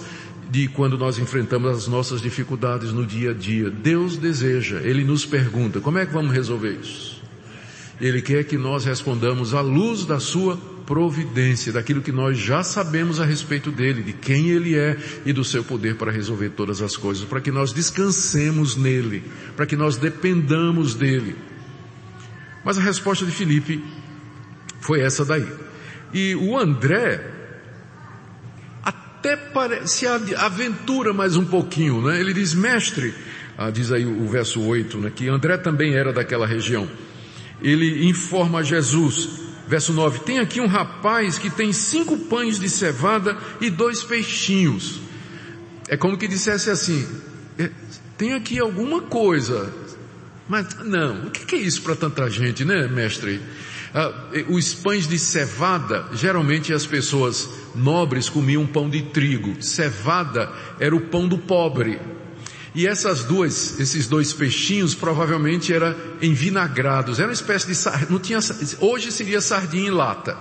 de 0.51 0.67
quando 0.69 0.97
nós 0.97 1.19
enfrentamos 1.19 1.71
as 1.71 1.87
nossas 1.87 2.23
dificuldades 2.23 2.93
no 2.93 3.05
dia 3.05 3.33
a 3.33 3.35
dia. 3.35 3.71
Deus 3.71 4.17
deseja, 4.17 4.81
Ele 4.83 5.05
nos 5.05 5.27
pergunta, 5.27 5.81
como 5.81 5.99
é 5.99 6.07
que 6.07 6.13
vamos 6.13 6.33
resolver 6.33 6.79
isso? 6.81 7.23
Ele 8.01 8.23
quer 8.23 8.45
que 8.45 8.57
nós 8.57 8.85
respondamos 8.85 9.53
à 9.55 9.61
luz 9.61 10.05
da 10.07 10.21
Sua 10.21 10.57
providência, 10.89 11.71
daquilo 11.71 12.01
que 12.01 12.11
nós 12.11 12.39
já 12.39 12.63
sabemos 12.63 13.21
a 13.21 13.25
respeito 13.27 13.71
dele, 13.71 14.03
de 14.03 14.15
quem 14.15 14.49
ele 14.49 14.75
é 14.75 14.97
e 15.27 15.35
do 15.35 15.45
seu 15.45 15.63
poder 15.63 15.97
para 15.97 16.11
resolver 16.11 16.49
todas 16.49 16.81
as 16.81 16.97
coisas, 16.97 17.29
para 17.29 17.43
que 17.43 17.51
nós 17.51 17.75
descansemos 17.75 18.75
nele, 18.75 19.23
para 19.55 19.67
que 19.67 19.77
nós 19.77 19.99
dependamos 19.99 20.95
dele. 20.95 21.37
Mas 22.65 22.79
a 22.79 22.81
resposta 22.81 23.27
de 23.27 23.33
Filipe 23.33 23.85
foi 24.81 25.01
essa 25.01 25.27
daí. 25.27 25.47
E 26.13 26.35
o 26.35 26.57
André, 26.57 27.25
até 28.83 29.39
se 29.87 30.07
aventura 30.07 31.13
mais 31.13 31.37
um 31.37 31.45
pouquinho, 31.45 32.01
né? 32.03 32.19
Ele 32.21 32.33
diz, 32.33 32.55
mestre, 32.55 33.15
ah, 33.57 33.71
diz 33.71 33.93
aí 33.93 34.07
o 34.07 34.27
verso 34.29 34.61
8, 34.63 34.99
né? 34.99 35.13
Que 35.15 35.29
André 35.29 35.59
também 35.59 35.95
era 35.95 36.13
daquela 36.13 36.47
região. 36.47 36.89
Ele 37.61 38.07
informa 38.07 38.61
a 38.61 38.63
Jesus, 38.63 39.41
verso 39.67 39.93
9, 39.93 40.21
tem 40.21 40.39
aqui 40.39 40.61
um 40.61 40.67
rapaz 40.67 41.37
que 41.37 41.51
tem 41.51 41.73
cinco 41.73 42.17
pães 42.17 42.59
de 42.59 42.71
cevada 42.71 43.37
e 43.61 43.69
dois 43.69 44.03
peixinhos. 44.03 45.01
É 45.89 45.97
como 45.97 46.17
que 46.17 46.29
dissesse 46.29 46.71
assim, 46.71 47.07
é, 47.59 47.71
tem 48.17 48.35
aqui 48.35 48.59
alguma 48.59 49.03
coisa, 49.03 49.73
mas 50.49 50.75
não, 50.85 51.27
o 51.27 51.31
que 51.31 51.57
é 51.57 51.59
isso 51.59 51.83
para 51.83 51.97
tanta 51.97 52.31
gente, 52.31 52.65
né, 52.65 52.87
mestre? 52.87 53.41
Ah, 53.95 54.13
os 54.49 54.75
pães 54.75 55.07
de 55.07 55.19
cevada, 55.19 56.07
geralmente 56.13 56.73
as 56.73 56.87
pessoas 56.87 57.49
nobres 57.75 58.29
comiam 58.29 58.67
pão 58.67 58.89
de 58.89 59.03
trigo. 59.03 59.63
Cevada 59.63 60.51
era 60.79 60.95
o 60.95 61.01
pão 61.01 61.27
do 61.27 61.39
pobre. 61.39 61.99
E 62.75 62.87
essas 62.87 63.25
duas, 63.25 63.81
esses 63.81 64.07
dois 64.07 64.33
peixinhos 64.33 64.95
provavelmente 64.95 65.73
eram 65.73 65.95
envinagrados. 66.21 67.19
Era 67.19 67.29
uma 67.29 67.35
espécie 67.35 67.67
de 67.67 68.11
não 68.11 68.19
tinha, 68.19 68.39
hoje 68.81 69.11
seria 69.11 69.41
sardinha 69.41 69.89
em 69.89 69.91
lata. 69.91 70.37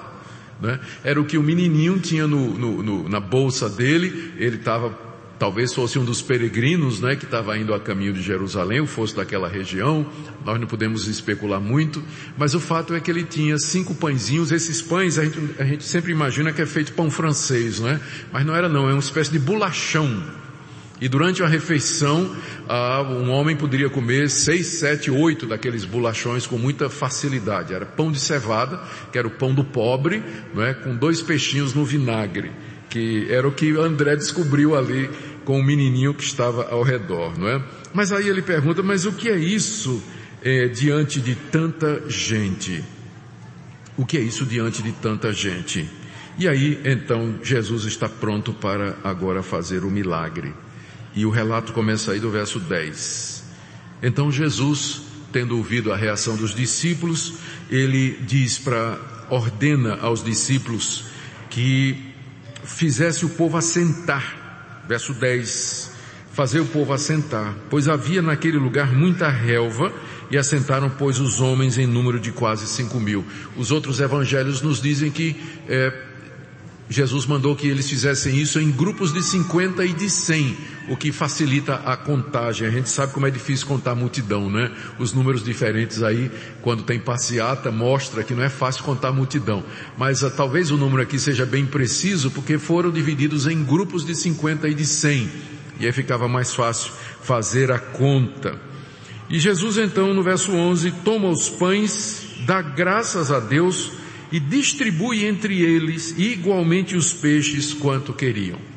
Né? 0.62 0.80
Era 1.04 1.22
o 1.22 1.25
que 1.25 1.38
o 1.38 1.44
menininho 1.44 2.00
tinha 2.00 2.27
no, 2.27 2.54
no, 2.54 2.84
no, 2.84 3.10
na 3.10 3.20
bolsa 3.20 3.70
dele. 3.70 4.34
Ele 4.38 4.58
estava 4.58 5.06
talvez 5.38 5.74
fosse 5.74 6.00
um 6.00 6.06
dos 6.06 6.22
peregrinos, 6.22 7.00
né, 7.00 7.15
que 7.15 7.25
estava 7.25 7.58
indo 7.58 7.74
a 7.74 7.79
caminho 7.79 8.13
de 8.13 8.22
Jerusalém, 8.22 8.79
ou 8.79 8.88
fosse 8.88 9.15
daquela 9.15 9.48
região, 9.48 10.06
nós 10.44 10.60
não 10.60 10.67
podemos 10.67 11.08
especular 11.08 11.62
muito, 11.62 12.03
mas 12.38 12.53
o 12.53 12.60
fato 12.60 12.94
é 12.94 13.00
que 13.00 13.10
ele 13.12 13.24
tinha 13.24 13.58
cinco 13.58 13.94
pãezinhos, 13.94 14.51
esses 14.51 14.82
pães 14.82 15.17
a 15.17 15.25
gente, 15.25 15.39
a 15.60 15.65
gente 15.65 15.84
sempre 15.84 16.12
imagina 16.12 16.51
que 16.51 16.62
é 16.62 16.65
feito 16.65 16.94
pão 16.94 17.10
francês, 17.12 17.79
não 17.79 17.89
é? 17.89 18.00
Mas 18.32 18.46
não 18.46 18.56
era 18.56 18.67
não, 18.67 18.89
é 18.89 18.94
uma 18.94 19.00
espécie 19.00 19.32
de 19.32 19.39
bolachão. 19.39 20.24
E 21.00 21.08
durante 21.08 21.44
a 21.44 21.48
refeição, 21.48 22.36
ah, 22.67 23.03
um 23.03 23.29
homem 23.29 23.56
poderia 23.56 23.88
comer 23.88 24.32
seis, 24.32 24.65
sete, 24.65 25.12
oito 25.12 25.46
daqueles 25.46 25.86
bolachões 25.86 26.48
com 26.48 26.58
muita 26.58 26.89
facilidade. 26.89 27.72
Era 27.72 27.86
pão 27.86 28.12
de 28.12 28.20
cevada, 28.20 28.82
que 29.12 29.17
era 29.20 29.27
o 29.27 29.32
pão 29.32 29.53
do 29.53 29.63
pobre, 29.63 30.24
não 30.56 30.63
é? 30.63 30.74
com 30.74 30.96
dois 30.96 31.22
peixinhos 31.22 31.75
no 31.75 31.86
vinagre 31.86 32.51
que 32.98 33.27
era 33.30 33.48
o 33.48 33.51
que 33.51 33.72
André 33.77 34.16
descobriu 34.16 34.75
ali 34.75 35.10
com 35.46 35.60
o 35.60 35.63
menininho 35.63 36.13
que 36.13 36.24
estava 36.24 36.70
ao 36.72 36.82
redor, 36.82 37.38
não 37.38 37.48
é? 37.48 37.63
Mas 37.94 38.12
aí 38.12 38.27
ele 38.27 38.42
pergunta, 38.42 38.82
mas 38.82 39.06
o 39.06 39.12
que 39.12 39.30
é 39.30 39.38
isso 39.38 40.01
é, 40.44 40.68
diante 40.68 41.22
de 41.22 41.36
tanta 41.36 42.04
gente? 42.10 42.84
O 43.96 44.06
que 44.06 44.18
é 44.18 44.22
isso 44.22 44.46
diante 44.46 44.82
de 44.82 44.92
tanta 44.94 45.32
gente? 45.32 45.88
E 46.39 46.48
aí, 46.48 46.80
então, 46.84 47.39
Jesus 47.44 47.86
está 47.86 48.10
pronto 48.10 48.54
para 48.54 48.98
agora 49.04 49.42
fazer 49.42 49.84
o 49.84 49.92
milagre. 49.92 50.54
E 51.16 51.25
o 51.25 51.30
relato 51.30 51.74
começa 51.74 52.12
aí 52.12 52.20
do 52.20 52.30
verso 52.30 52.60
10. 52.60 53.44
Então 54.04 54.32
Jesus, 54.32 55.01
tendo 55.32 55.58
ouvido 55.58 55.92
a 55.92 55.96
reação 55.96 56.36
dos 56.36 56.54
discípulos, 56.54 57.36
ele 57.72 58.20
diz 58.27 58.60
para, 58.60 59.00
ordena 59.30 59.98
aos 60.01 60.24
discípulos 60.24 61.06
que 61.50 62.06
fizesse 62.67 63.25
o 63.25 63.29
povo 63.29 63.57
assentar. 63.57 64.83
Verso 64.88 65.13
10. 65.13 65.91
Fazer 66.33 66.59
o 66.59 66.65
povo 66.67 66.93
assentar, 66.93 67.55
pois 67.67 67.88
havia 67.88 68.21
naquele 68.21 68.57
lugar 68.57 68.93
muita 68.93 69.27
relva, 69.27 69.91
e 70.29 70.38
assentaram, 70.38 70.89
pois, 70.89 71.19
os 71.19 71.39
homens 71.39 71.77
em 71.77 71.88
número 71.88 72.19
de 72.19 72.31
quase 72.31 72.67
cinco 72.67 73.00
mil. 73.00 73.25
Os 73.55 73.71
outros 73.71 74.00
evangelhos 74.00 74.62
nos 74.62 74.81
dizem 74.81 75.09
que 75.09 75.36
é, 75.67 75.91
Jesus 76.89 77.25
mandou 77.25 77.55
que 77.55 77.67
eles 77.67 77.89
fizessem 77.89 78.38
isso 78.38 78.59
em 78.59 78.71
grupos 78.71 79.13
de 79.13 79.24
50 79.24 79.86
e 79.86 79.93
de 79.93 80.09
100, 80.09 80.57
o 80.89 80.96
que 80.96 81.12
facilita 81.12 81.75
a 81.75 81.96
contagem. 81.98 82.67
A 82.67 82.72
gente 82.72 82.89
sabe 82.89 83.13
como 83.13 83.27
é 83.27 83.32
difícil 83.32 83.67
contar 83.67 83.91
a 83.91 83.96
multidão, 83.96 84.50
né? 84.50 84.72
Os 84.98 85.13
números 85.13 85.44
diferentes 85.44 86.01
aí, 86.03 86.32
quando 86.62 86.84
tem 86.84 87.00
passeata, 87.00 87.72
mostra 87.72 88.24
que 88.24 88.34
não 88.34 88.44
é 88.44 88.50
fácil 88.50 88.84
contar 88.84 89.10
a 89.10 89.13
multidão. 89.13 89.63
Mas 89.98 90.22
uh, 90.24 90.32
talvez 90.32 90.72
o 90.72 90.77
número 90.77 91.01
aqui 91.01 91.20
seja 91.20 91.46
bem 91.46 91.65
preciso, 91.65 92.32
porque 92.32 92.58
foram 92.58 92.91
divididos 92.91 93.48
em 93.48 93.63
grupos 93.63 94.06
de 94.06 94.15
50 94.15 94.67
e 94.70 94.74
de 94.74 94.86
100. 94.86 95.29
E 95.79 95.86
aí 95.86 95.91
ficava 95.91 96.27
mais 96.27 96.53
fácil 96.56 96.91
fazer 97.22 97.72
a 97.72 97.79
conta. 97.79 98.60
E 99.29 99.39
Jesus 99.39 99.77
então, 99.77 100.13
no 100.13 100.24
verso 100.24 100.53
11, 100.53 100.91
toma 101.03 101.29
os 101.29 101.50
pães, 101.50 102.27
dá 102.46 102.62
graças 102.62 103.29
a 103.32 103.39
Deus 103.39 103.91
e 104.32 104.39
distribui 104.39 105.25
entre 105.25 105.62
eles 105.62 106.15
igualmente 106.17 106.96
os 106.96 107.13
peixes 107.13 107.74
quanto 107.74 108.13
queriam. 108.13 108.76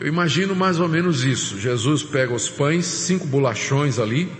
Eu 0.00 0.06
imagino 0.06 0.54
mais 0.54 0.78
ou 0.78 0.88
menos 0.88 1.24
isso. 1.24 1.58
Jesus 1.58 2.02
pega 2.02 2.32
os 2.32 2.48
pães, 2.48 2.86
cinco 2.86 3.26
bolachões 3.26 3.98
ali, 3.98 4.30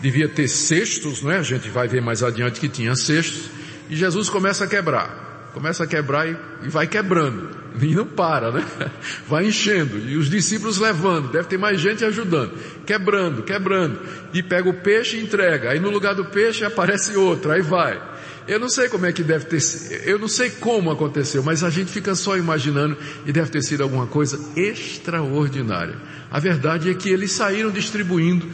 devia 0.00 0.28
ter 0.28 0.48
cestos, 0.48 1.22
não 1.22 1.30
é? 1.30 1.38
A 1.38 1.42
gente 1.42 1.68
vai 1.68 1.88
ver 1.88 2.00
mais 2.00 2.22
adiante 2.22 2.60
que 2.60 2.68
tinha 2.68 2.94
cestos, 2.94 3.50
e 3.90 3.96
Jesus 3.96 4.28
começa 4.28 4.64
a 4.64 4.66
quebrar. 4.66 5.50
Começa 5.52 5.84
a 5.84 5.86
quebrar 5.86 6.28
e, 6.28 6.36
e 6.62 6.68
vai 6.68 6.86
quebrando. 6.86 7.62
E 7.80 7.94
não 7.94 8.06
para, 8.06 8.52
né? 8.52 8.62
Vai 9.26 9.46
enchendo. 9.46 9.98
E 9.98 10.18
os 10.18 10.28
discípulos 10.28 10.76
levando. 10.78 11.32
Deve 11.32 11.48
ter 11.48 11.56
mais 11.56 11.80
gente 11.80 12.04
ajudando. 12.04 12.52
Quebrando, 12.84 13.42
quebrando. 13.42 13.98
E 14.34 14.42
pega 14.42 14.68
o 14.68 14.74
peixe 14.74 15.16
e 15.16 15.22
entrega. 15.22 15.70
Aí 15.70 15.80
no 15.80 15.88
lugar 15.88 16.14
do 16.14 16.26
peixe 16.26 16.66
aparece 16.66 17.16
outro. 17.16 17.50
Aí 17.50 17.62
vai. 17.62 17.98
Eu 18.46 18.58
não 18.58 18.68
sei 18.68 18.88
como 18.88 19.06
é 19.06 19.12
que 19.12 19.22
deve 19.22 19.46
ter 19.46 19.62
eu 20.04 20.18
não 20.18 20.28
sei 20.28 20.50
como 20.50 20.90
aconteceu, 20.90 21.42
mas 21.42 21.62
a 21.62 21.70
gente 21.70 21.90
fica 21.90 22.14
só 22.14 22.36
imaginando 22.36 22.96
e 23.24 23.32
deve 23.32 23.50
ter 23.50 23.62
sido 23.62 23.82
alguma 23.82 24.06
coisa 24.06 24.38
extraordinária. 24.56 25.96
A 26.30 26.38
verdade 26.38 26.90
é 26.90 26.94
que 26.94 27.08
eles 27.08 27.32
saíram 27.32 27.70
distribuindo 27.70 28.46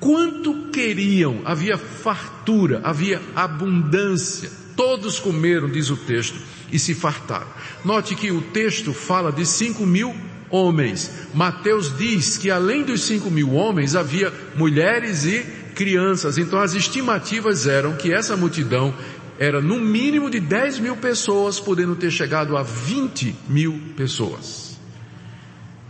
quanto 0.00 0.70
queriam, 0.70 1.42
havia 1.44 1.76
fartura, 1.76 2.80
havia 2.84 3.20
abundância. 3.34 4.50
Todos 4.74 5.18
comeram, 5.18 5.68
diz 5.68 5.90
o 5.90 5.96
texto, 5.96 6.38
e 6.70 6.78
se 6.78 6.94
fartaram. 6.94 7.46
Note 7.84 8.14
que 8.14 8.30
o 8.30 8.40
texto 8.40 8.92
fala 8.92 9.32
de 9.32 9.46
cinco 9.46 9.86
mil 9.86 10.14
homens. 10.50 11.10
Mateus 11.34 11.96
diz 11.96 12.36
que 12.36 12.50
além 12.50 12.84
dos 12.84 13.02
cinco 13.02 13.30
mil 13.30 13.52
homens 13.52 13.96
havia 13.96 14.32
mulheres 14.54 15.24
e 15.24 15.44
crianças. 15.74 16.38
Então 16.38 16.58
as 16.58 16.74
estimativas 16.74 17.66
eram 17.66 17.94
que 17.94 18.12
essa 18.12 18.36
multidão 18.36 18.94
era 19.38 19.60
no 19.60 19.78
mínimo 19.78 20.30
de 20.30 20.40
10 20.40 20.78
mil 20.78 20.96
pessoas, 20.96 21.60
podendo 21.60 21.94
ter 21.94 22.10
chegado 22.10 22.56
a 22.56 22.62
20 22.62 23.34
mil 23.48 23.80
pessoas. 23.96 24.78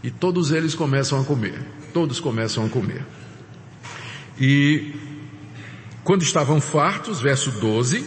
E 0.02 0.10
todos 0.10 0.50
eles 0.50 0.74
começam 0.74 1.20
a 1.20 1.24
comer. 1.24 1.60
Todos 1.92 2.20
começam 2.20 2.64
a 2.64 2.68
comer. 2.68 3.04
E 4.38 4.92
quando 6.04 6.22
estavam 6.22 6.60
fartos, 6.60 7.20
verso 7.20 7.50
12, 7.52 8.06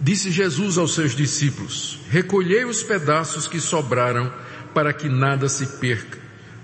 disse 0.00 0.30
Jesus 0.30 0.78
aos 0.78 0.94
seus 0.94 1.14
discípulos, 1.14 1.98
recolhei 2.10 2.64
os 2.64 2.82
pedaços 2.82 3.48
que 3.48 3.60
sobraram 3.60 4.32
para 4.72 4.92
que 4.92 5.08
nada 5.08 5.48
se 5.48 5.66
perca. 5.78 6.18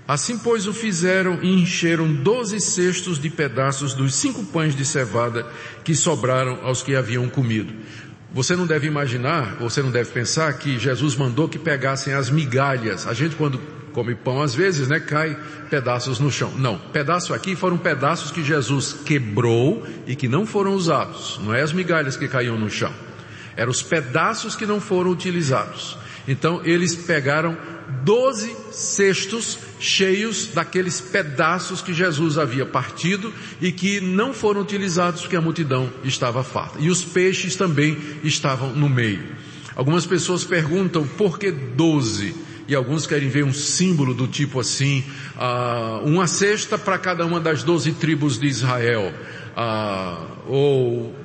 Assim 0.07 0.37
pois 0.37 0.67
o 0.67 0.73
fizeram 0.73 1.39
e 1.41 1.49
encheram 1.61 2.11
doze 2.11 2.59
cestos 2.59 3.19
de 3.19 3.29
pedaços 3.29 3.93
dos 3.93 4.15
cinco 4.15 4.43
pães 4.43 4.75
de 4.75 4.83
cevada 4.83 5.49
que 5.83 5.95
sobraram 5.95 6.59
aos 6.65 6.81
que 6.83 6.95
haviam 6.95 7.29
comido. 7.29 7.73
Você 8.33 8.55
não 8.55 8.65
deve 8.65 8.87
imaginar, 8.87 9.57
você 9.59 9.81
não 9.81 9.91
deve 9.91 10.09
pensar 10.11 10.53
que 10.53 10.79
Jesus 10.79 11.15
mandou 11.15 11.49
que 11.49 11.59
pegassem 11.59 12.13
as 12.13 12.29
migalhas. 12.29 13.05
A 13.05 13.13
gente 13.13 13.35
quando 13.35 13.59
come 13.91 14.15
pão 14.15 14.41
às 14.41 14.55
vezes, 14.55 14.87
né, 14.87 15.01
cai 15.01 15.37
pedaços 15.69 16.17
no 16.17 16.31
chão. 16.31 16.49
Não, 16.57 16.77
pedaço 16.77 17.33
aqui 17.33 17.57
foram 17.57 17.77
pedaços 17.77 18.31
que 18.31 18.41
Jesus 18.41 18.93
quebrou 19.05 19.85
e 20.07 20.15
que 20.15 20.29
não 20.29 20.45
foram 20.45 20.73
usados. 20.73 21.41
Não 21.43 21.53
é 21.53 21.61
as 21.61 21.73
migalhas 21.73 22.15
que 22.15 22.27
caíam 22.27 22.57
no 22.57 22.69
chão. 22.69 22.93
Eram 23.57 23.69
os 23.69 23.83
pedaços 23.83 24.55
que 24.55 24.65
não 24.65 24.79
foram 24.79 25.11
utilizados. 25.11 25.97
Então 26.25 26.61
eles 26.63 26.95
pegaram 26.95 27.57
doze 28.05 28.55
cestos 28.71 29.59
cheios 29.81 30.47
daqueles 30.53 31.01
pedaços 31.01 31.81
que 31.81 31.93
Jesus 31.93 32.37
havia 32.37 32.65
partido 32.65 33.33
e 33.59 33.71
que 33.71 33.99
não 33.99 34.31
foram 34.31 34.61
utilizados 34.61 35.21
porque 35.21 35.35
a 35.35 35.41
multidão 35.41 35.91
estava 36.03 36.43
farta. 36.43 36.77
E 36.79 36.89
os 36.89 37.03
peixes 37.03 37.55
também 37.55 37.97
estavam 38.23 38.69
no 38.73 38.87
meio. 38.87 39.23
Algumas 39.75 40.05
pessoas 40.05 40.43
perguntam 40.43 41.05
por 41.07 41.39
que 41.39 41.51
doze? 41.51 42.35
E 42.67 42.75
alguns 42.75 43.07
querem 43.07 43.27
ver 43.27 43.43
um 43.43 43.51
símbolo 43.51 44.13
do 44.13 44.27
tipo 44.27 44.59
assim, 44.59 45.03
uh, 45.35 46.05
uma 46.05 46.27
cesta 46.27 46.77
para 46.77 46.97
cada 46.99 47.25
uma 47.25 47.39
das 47.39 47.63
doze 47.63 47.91
tribos 47.91 48.39
de 48.39 48.47
Israel. 48.47 49.11
Uh, 49.57 50.27
ou 50.47 51.15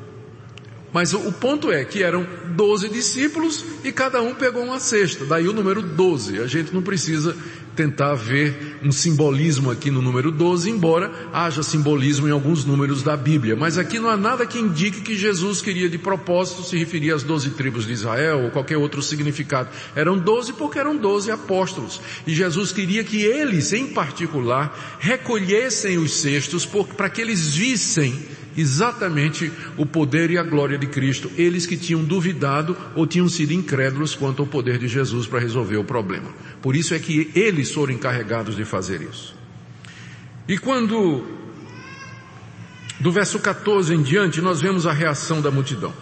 mas 0.92 1.12
o 1.12 1.30
ponto 1.30 1.70
é 1.70 1.84
que 1.84 2.02
eram 2.02 2.26
doze 2.54 2.88
discípulos 2.88 3.62
e 3.84 3.92
cada 3.92 4.22
um 4.22 4.34
pegou 4.34 4.64
uma 4.64 4.80
cesta. 4.80 5.26
Daí 5.26 5.46
o 5.46 5.52
número 5.52 5.82
doze. 5.82 6.38
A 6.40 6.46
gente 6.46 6.72
não 6.72 6.80
precisa 6.80 7.36
tentar 7.76 8.14
ver 8.14 8.78
um 8.82 8.90
simbolismo 8.90 9.70
aqui 9.70 9.90
no 9.90 10.00
número 10.00 10.32
12, 10.32 10.70
embora 10.70 11.12
haja 11.32 11.62
simbolismo 11.62 12.26
em 12.26 12.30
alguns 12.30 12.64
números 12.64 13.02
da 13.02 13.16
Bíblia. 13.16 13.54
Mas 13.54 13.76
aqui 13.76 13.98
não 13.98 14.08
há 14.08 14.16
nada 14.16 14.46
que 14.46 14.58
indique 14.58 15.02
que 15.02 15.16
Jesus 15.16 15.60
queria 15.60 15.88
de 15.88 15.98
propósito 15.98 16.62
se 16.62 16.76
referir 16.76 17.12
às 17.12 17.22
doze 17.22 17.50
tribos 17.50 17.86
de 17.86 17.92
Israel 17.92 18.44
ou 18.44 18.50
qualquer 18.50 18.78
outro 18.78 19.02
significado. 19.02 19.68
Eram 19.94 20.18
doze 20.18 20.54
porque 20.54 20.78
eram 20.78 20.96
doze 20.96 21.30
apóstolos. 21.30 22.00
E 22.26 22.34
Jesus 22.34 22.72
queria 22.72 23.04
que 23.04 23.22
eles, 23.22 23.72
em 23.72 23.88
particular, 23.88 24.98
recolhessem 24.98 25.98
os 25.98 26.14
cestos 26.14 26.66
para 26.96 27.10
que 27.10 27.20
eles 27.20 27.54
vissem 27.54 28.35
exatamente 28.56 29.52
o 29.76 29.84
poder 29.84 30.30
e 30.30 30.38
a 30.38 30.42
glória 30.42 30.78
de 30.78 30.86
Cristo, 30.86 31.30
eles 31.36 31.66
que 31.66 31.76
tinham 31.76 32.02
duvidado 32.02 32.76
ou 32.94 33.06
tinham 33.06 33.28
sido 33.28 33.52
incrédulos 33.52 34.14
quanto 34.14 34.42
ao 34.42 34.48
poder 34.48 34.78
de 34.78 34.88
Jesus 34.88 35.26
para 35.26 35.40
resolver 35.40 35.76
o 35.76 35.84
problema. 35.84 36.30
Por 36.62 36.74
isso 36.74 36.94
é 36.94 36.98
que 36.98 37.30
eles 37.34 37.72
foram 37.72 37.92
encarregados 37.92 38.56
de 38.56 38.64
fazer 38.64 39.02
isso. 39.02 39.34
E 40.48 40.56
quando, 40.56 41.24
do 43.00 43.10
verso 43.10 43.38
14 43.38 43.94
em 43.94 44.02
diante, 44.02 44.40
nós 44.40 44.60
vemos 44.60 44.86
a 44.86 44.92
reação 44.92 45.40
da 45.40 45.50
multidão. 45.50 45.92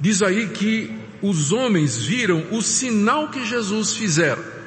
Diz 0.00 0.22
aí 0.22 0.48
que 0.48 0.90
os 1.22 1.52
homens 1.52 2.02
viram 2.02 2.46
o 2.50 2.62
sinal 2.62 3.28
que 3.28 3.44
Jesus 3.44 3.94
fizera. 3.94 4.60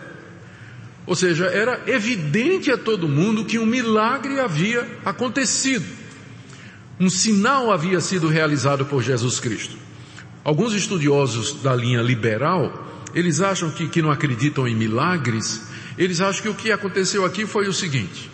Ou 1.06 1.16
seja, 1.16 1.48
era 1.48 1.82
evidente 1.88 2.72
a 2.72 2.78
todo 2.78 3.10
mundo 3.10 3.44
que 3.44 3.60
um 3.60 3.66
milagre 3.66 4.40
havia 4.40 4.88
acontecido. 5.04 6.03
Um 7.04 7.10
sinal 7.10 7.70
havia 7.70 8.00
sido 8.00 8.30
realizado 8.30 8.86
por 8.86 9.04
Jesus 9.04 9.38
Cristo. 9.38 9.76
Alguns 10.42 10.74
estudiosos 10.74 11.62
da 11.62 11.76
linha 11.76 12.02
liberal, 12.02 13.12
eles 13.14 13.42
acham 13.42 13.70
que, 13.70 13.90
que 13.90 14.02
não 14.02 14.10
acreditam 14.10 14.66
em 14.66 14.74
milagres, 14.74 15.64
eles 15.98 16.22
acham 16.22 16.44
que 16.44 16.48
o 16.48 16.56
que 16.56 16.72
aconteceu 16.72 17.26
aqui 17.26 17.46
foi 17.46 17.68
o 17.68 17.74
seguinte. 17.74 18.32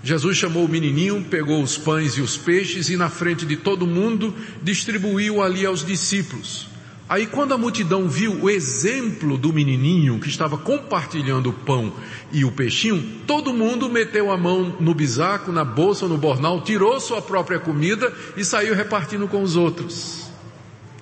Jesus 0.00 0.36
chamou 0.36 0.64
o 0.64 0.68
menininho, 0.68 1.26
pegou 1.28 1.60
os 1.60 1.76
pães 1.76 2.12
e 2.12 2.20
os 2.20 2.36
peixes 2.36 2.88
e 2.88 2.96
na 2.96 3.10
frente 3.10 3.44
de 3.44 3.56
todo 3.56 3.84
mundo 3.84 4.32
distribuiu 4.62 5.42
ali 5.42 5.66
aos 5.66 5.84
discípulos. 5.84 6.68
Aí 7.08 7.26
quando 7.26 7.54
a 7.54 7.58
multidão 7.58 8.06
viu 8.06 8.42
o 8.42 8.50
exemplo 8.50 9.38
do 9.38 9.50
menininho 9.50 10.20
que 10.20 10.28
estava 10.28 10.58
compartilhando 10.58 11.48
o 11.48 11.52
pão 11.54 11.90
e 12.30 12.44
o 12.44 12.52
peixinho, 12.52 13.02
todo 13.26 13.54
mundo 13.54 13.88
meteu 13.88 14.30
a 14.30 14.36
mão 14.36 14.76
no 14.78 14.94
bisaco, 14.94 15.50
na 15.50 15.64
bolsa, 15.64 16.06
no 16.06 16.18
bornal, 16.18 16.60
tirou 16.60 17.00
sua 17.00 17.22
própria 17.22 17.58
comida 17.58 18.12
e 18.36 18.44
saiu 18.44 18.74
repartindo 18.74 19.26
com 19.26 19.42
os 19.42 19.56
outros. 19.56 20.30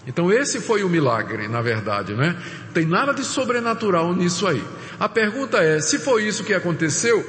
Então 0.07 0.33
esse 0.33 0.61
foi 0.61 0.85
o 0.85 0.89
milagre, 0.89 1.49
na 1.49 1.61
verdade, 1.61 2.15
né? 2.15 2.37
Tem 2.73 2.87
nada 2.87 3.13
de 3.13 3.25
sobrenatural 3.25 4.15
nisso 4.15 4.47
aí. 4.47 4.63
A 5.01 5.09
pergunta 5.09 5.59
é, 5.59 5.81
se 5.81 5.99
foi 5.99 6.25
isso 6.25 6.45
que 6.45 6.55
aconteceu, 6.55 7.29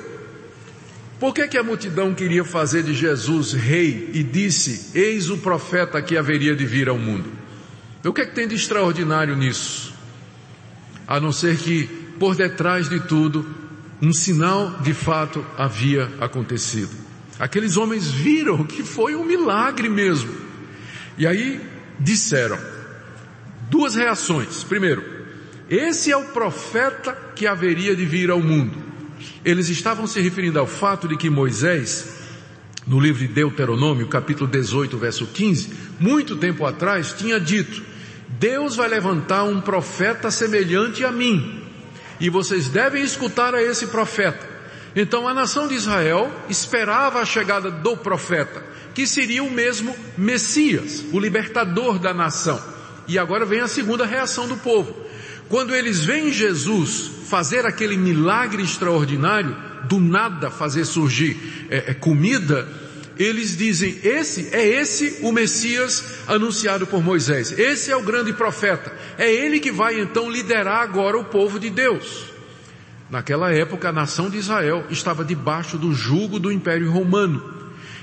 por 1.19 1.33
que 1.33 1.47
que 1.47 1.57
a 1.57 1.63
multidão 1.63 2.13
queria 2.13 2.45
fazer 2.45 2.83
de 2.83 2.93
Jesus 2.93 3.53
rei 3.53 4.11
e 4.13 4.21
disse, 4.21 4.91
eis 4.95 5.31
o 5.31 5.39
profeta 5.39 5.99
que 5.99 6.15
haveria 6.15 6.55
de 6.55 6.63
vir 6.63 6.87
ao 6.87 6.99
mundo? 6.99 7.46
O 8.07 8.13
que 8.13 8.21
é 8.21 8.25
que 8.25 8.33
tem 8.33 8.47
de 8.47 8.55
extraordinário 8.55 9.35
nisso? 9.35 9.93
A 11.07 11.19
não 11.19 11.31
ser 11.31 11.57
que, 11.57 11.83
por 12.17 12.35
detrás 12.35 12.87
de 12.87 12.99
tudo, 13.01 13.45
um 14.01 14.13
sinal 14.13 14.79
de 14.81 14.93
fato 14.93 15.45
havia 15.57 16.09
acontecido. 16.19 16.91
Aqueles 17.39 17.75
homens 17.75 18.09
viram 18.09 18.63
que 18.63 18.83
foi 18.83 19.15
um 19.15 19.23
milagre 19.23 19.89
mesmo. 19.89 20.33
E 21.17 21.27
aí 21.27 21.61
disseram 21.99 22.57
duas 23.69 23.95
reações. 23.95 24.63
Primeiro, 24.63 25.03
esse 25.69 26.11
é 26.11 26.17
o 26.17 26.25
profeta 26.25 27.13
que 27.35 27.45
haveria 27.45 27.95
de 27.95 28.05
vir 28.05 28.29
ao 28.29 28.41
mundo. 28.41 28.77
Eles 29.43 29.69
estavam 29.69 30.07
se 30.07 30.21
referindo 30.21 30.59
ao 30.59 30.67
fato 30.67 31.07
de 31.07 31.17
que 31.17 31.29
Moisés, 31.29 32.07
no 32.85 32.99
livro 32.99 33.19
de 33.19 33.33
Deuteronômio, 33.33 34.07
capítulo 34.07 34.49
18, 34.49 34.97
verso 34.97 35.25
15, 35.25 35.69
muito 35.99 36.37
tempo 36.37 36.65
atrás, 36.65 37.13
tinha 37.13 37.39
dito 37.39 37.96
Deus 38.39 38.75
vai 38.75 38.87
levantar 38.87 39.43
um 39.43 39.59
profeta 39.61 40.29
semelhante 40.29 41.03
a 41.03 41.11
mim, 41.11 41.63
e 42.19 42.29
vocês 42.29 42.67
devem 42.67 43.03
escutar 43.03 43.55
a 43.55 43.61
esse 43.61 43.87
profeta. 43.87 44.57
Então 44.95 45.27
a 45.27 45.33
nação 45.33 45.67
de 45.67 45.75
Israel 45.75 46.31
esperava 46.49 47.19
a 47.19 47.25
chegada 47.25 47.69
do 47.69 47.97
profeta, 47.97 48.63
que 48.93 49.05
seria 49.05 49.43
o 49.43 49.51
mesmo 49.51 49.95
Messias, 50.17 51.03
o 51.11 51.19
libertador 51.19 51.99
da 51.99 52.13
nação. 52.13 52.59
E 53.07 53.17
agora 53.17 53.45
vem 53.45 53.61
a 53.61 53.67
segunda 53.67 54.05
reação 54.05 54.47
do 54.47 54.57
povo. 54.57 54.95
Quando 55.49 55.73
eles 55.73 56.03
veem 56.03 56.31
Jesus 56.33 57.11
fazer 57.27 57.65
aquele 57.65 57.95
milagre 57.95 58.63
extraordinário, 58.63 59.55
do 59.87 59.99
nada 59.99 60.49
fazer 60.49 60.85
surgir 60.85 61.67
é, 61.69 61.91
é, 61.91 61.93
comida, 61.93 62.67
eles 63.19 63.57
dizem, 63.57 63.99
esse 64.03 64.49
é 64.53 64.65
esse 64.65 65.19
o 65.21 65.31
Messias 65.31 66.19
anunciado 66.27 66.85
por 66.85 67.01
Moisés. 67.01 67.51
Esse 67.57 67.91
é 67.91 67.95
o 67.95 68.03
grande 68.03 68.33
profeta. 68.33 68.91
É 69.17 69.31
ele 69.31 69.59
que 69.59 69.71
vai 69.71 69.99
então 69.99 70.29
liderar 70.29 70.81
agora 70.81 71.17
o 71.17 71.25
povo 71.25 71.59
de 71.59 71.69
Deus. 71.69 72.25
Naquela 73.09 73.51
época, 73.51 73.89
a 73.89 73.93
nação 73.93 74.29
de 74.29 74.37
Israel 74.37 74.85
estava 74.89 75.23
debaixo 75.23 75.77
do 75.77 75.93
jugo 75.93 76.39
do 76.39 76.51
Império 76.51 76.91
Romano. 76.91 77.56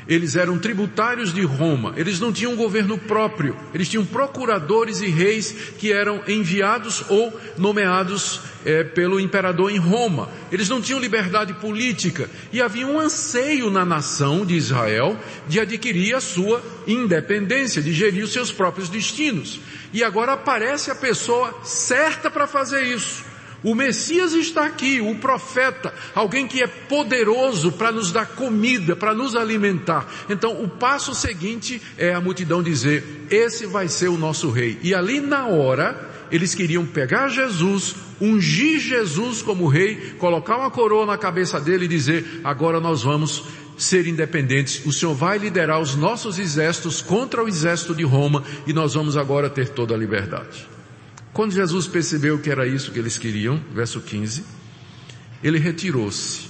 Eles 0.07 0.37
eram 0.37 0.59
tributários 0.59 1.33
de 1.33 1.43
Roma, 1.43 1.95
eles 1.97 2.21
não 2.21 2.33
tinham 2.33 2.55
governo 2.57 2.99
próprio, 2.99 3.57
eles 3.73 3.89
tinham 3.89 4.05
procuradores 4.05 5.01
e 5.01 5.07
reis 5.07 5.55
que 5.79 5.93
eram 5.93 6.23
enviados 6.29 7.05
ou 7.09 7.33
nomeados 7.57 8.41
é, 8.67 8.85
pelo 8.85 9.19
imperador 9.19 9.71
em 9.71 9.79
Roma. 9.79 10.29
Eles 10.53 10.69
não 10.69 10.81
tinham 10.81 11.01
liberdade 11.01 11.55
política 11.55 12.29
e 12.53 12.61
havia 12.61 12.87
um 12.87 13.01
anseio 13.01 13.71
na 13.71 13.85
nação 13.85 14.45
de 14.45 14.55
Israel 14.55 15.19
de 15.49 15.59
adquirir 15.59 16.15
a 16.15 16.21
sua 16.21 16.63
independência, 16.87 17.83
de 17.83 17.93
gerir 17.93 18.25
os 18.25 18.33
seus 18.33 18.53
próprios 18.53 18.91
destinos. 18.91 19.61
E 19.93 20.05
agora 20.05 20.33
aparece 20.33 20.91
a 20.91 20.95
pessoa 20.95 21.61
certa 21.63 22.31
para 22.31 22.47
fazer 22.47 22.83
isso. 22.83 23.34
O 23.65 23.75
Messias 23.75 24.35
está 24.35 24.67
aqui, 24.67 25.01
o 25.01 25.15
profeta, 25.15 25.95
alguém 26.15 26.47
que 26.47 26.63
é 26.63 26.67
poderoso 26.67 27.73
para 27.73 27.91
nos 27.91 28.13
dar 28.13 28.27
comida, 28.27 28.95
para 28.95 29.15
nos 29.15 29.35
alimentar. 29.35 30.07
Então, 30.29 30.63
o 30.63 30.69
passo 30.69 31.15
seguinte 31.15 31.81
é 31.97 32.13
a 32.13 32.21
multidão 32.21 32.63
dizer: 32.63 33.27
esse 33.31 33.65
vai 33.65 33.89
ser 33.89 34.09
o 34.09 34.19
nosso 34.19 34.51
rei. 34.51 34.79
E 34.83 34.95
ali 34.95 35.19
na 35.19 35.47
hora, 35.47 36.11
eles 36.31 36.55
queriam 36.55 36.85
pegar 36.85 37.29
Jesus, 37.29 37.95
ungir 38.21 38.79
Jesus 38.79 39.41
como 39.41 39.67
rei, 39.67 40.15
colocar 40.19 40.59
uma 40.59 40.71
coroa 40.71 41.07
na 41.07 41.17
cabeça 41.17 41.59
dele 41.59 41.87
e 41.87 41.89
dizer: 41.89 42.43
agora 42.45 42.79
nós 42.81 43.03
vamos 43.03 43.45
ser 43.79 44.07
independentes. 44.07 44.85
O 44.85 44.93
Senhor 44.93 45.15
vai 45.15 45.39
liderar 45.39 45.81
os 45.81 45.97
nossos 45.97 46.39
exércitos 46.39 47.01
contra 47.01 47.43
o 47.43 47.49
exército 47.49 47.95
de 47.95 48.05
Roma 48.05 48.45
e 48.67 48.75
nós 48.75 48.93
vamos 48.93 49.17
agora 49.17 49.49
ter 49.49 49.71
toda 49.71 49.95
a 49.95 49.99
liberdade. 49.99 50.75
Quando 51.35 51.51
Jesus 51.51 51.89
percebeu 51.89 52.39
que 52.39 52.49
era 52.49 52.65
isso 52.65 52.93
que 52.93 52.99
eles 53.01 53.19
queriam, 53.19 53.61
verso 53.75 54.01
15, 54.01 54.45
ele 55.43 55.59
retirou-se 55.59 56.49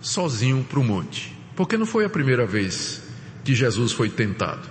sozinho 0.00 0.62
para 0.62 0.78
o 0.78 0.84
monte. 0.84 1.36
Porque 1.56 1.76
não 1.76 1.84
foi 1.84 2.04
a 2.04 2.08
primeira 2.08 2.46
vez 2.46 3.02
que 3.44 3.56
Jesus 3.56 3.90
foi 3.90 4.08
tentado. 4.08 4.70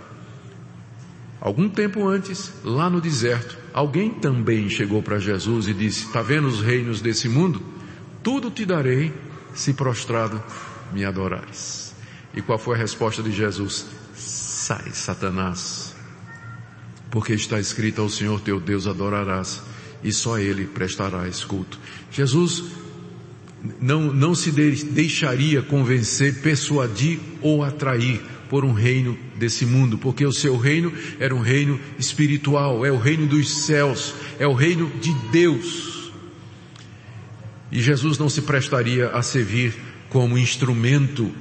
Algum 1.41 1.67
tempo 1.67 2.07
antes, 2.07 2.53
lá 2.63 2.89
no 2.89 3.01
deserto, 3.01 3.57
alguém 3.73 4.09
também 4.09 4.69
chegou 4.69 5.03
para 5.03 5.19
Jesus 5.19 5.67
e 5.67 5.73
disse: 5.73 6.05
Está 6.05 6.21
vendo 6.21 6.47
os 6.47 6.61
reinos 6.61 7.01
desse 7.01 7.27
mundo? 7.27 7.61
Tudo 8.23 8.49
te 8.49 8.65
darei 8.65 9.13
se 9.53 9.73
prostrado 9.73 10.41
me 10.93 11.03
adorares. 11.03 11.93
E 12.33 12.41
qual 12.41 12.57
foi 12.57 12.75
a 12.75 12.79
resposta 12.79 13.21
de 13.21 13.33
Jesus? 13.33 13.85
Sai, 14.15 14.91
Satanás 14.93 15.96
porque 17.09 17.33
está 17.33 17.59
escrito 17.59 18.01
ao 18.01 18.09
Senhor 18.09 18.41
teu 18.41 18.59
Deus 18.59 18.87
adorarás 18.87 19.61
e 20.03 20.11
só 20.11 20.37
Ele 20.37 20.65
prestarás 20.65 21.43
culto. 21.43 21.79
Jesus 22.11 22.63
não, 23.79 24.13
não 24.13 24.35
se 24.35 24.51
deixaria 24.51 25.61
convencer, 25.61 26.41
persuadir 26.41 27.19
ou 27.41 27.63
atrair 27.63 28.21
por 28.49 28.63
um 28.63 28.71
reino 28.71 29.17
desse 29.35 29.65
mundo, 29.65 29.97
porque 29.97 30.25
o 30.25 30.31
seu 30.31 30.57
reino 30.57 30.91
era 31.19 31.35
um 31.35 31.41
reino 31.41 31.79
espiritual, 31.99 32.85
é 32.85 32.91
o 32.91 32.97
reino 32.97 33.27
dos 33.27 33.65
céus, 33.65 34.13
é 34.39 34.47
o 34.47 34.53
reino 34.53 34.89
de 35.01 35.13
Deus. 35.31 36.11
E 37.71 37.81
Jesus 37.81 38.17
não 38.17 38.29
se 38.29 38.43
prestaria 38.43 39.09
a 39.09 39.21
servir 39.21 39.75
como 40.09 40.37
instrumento 40.37 41.31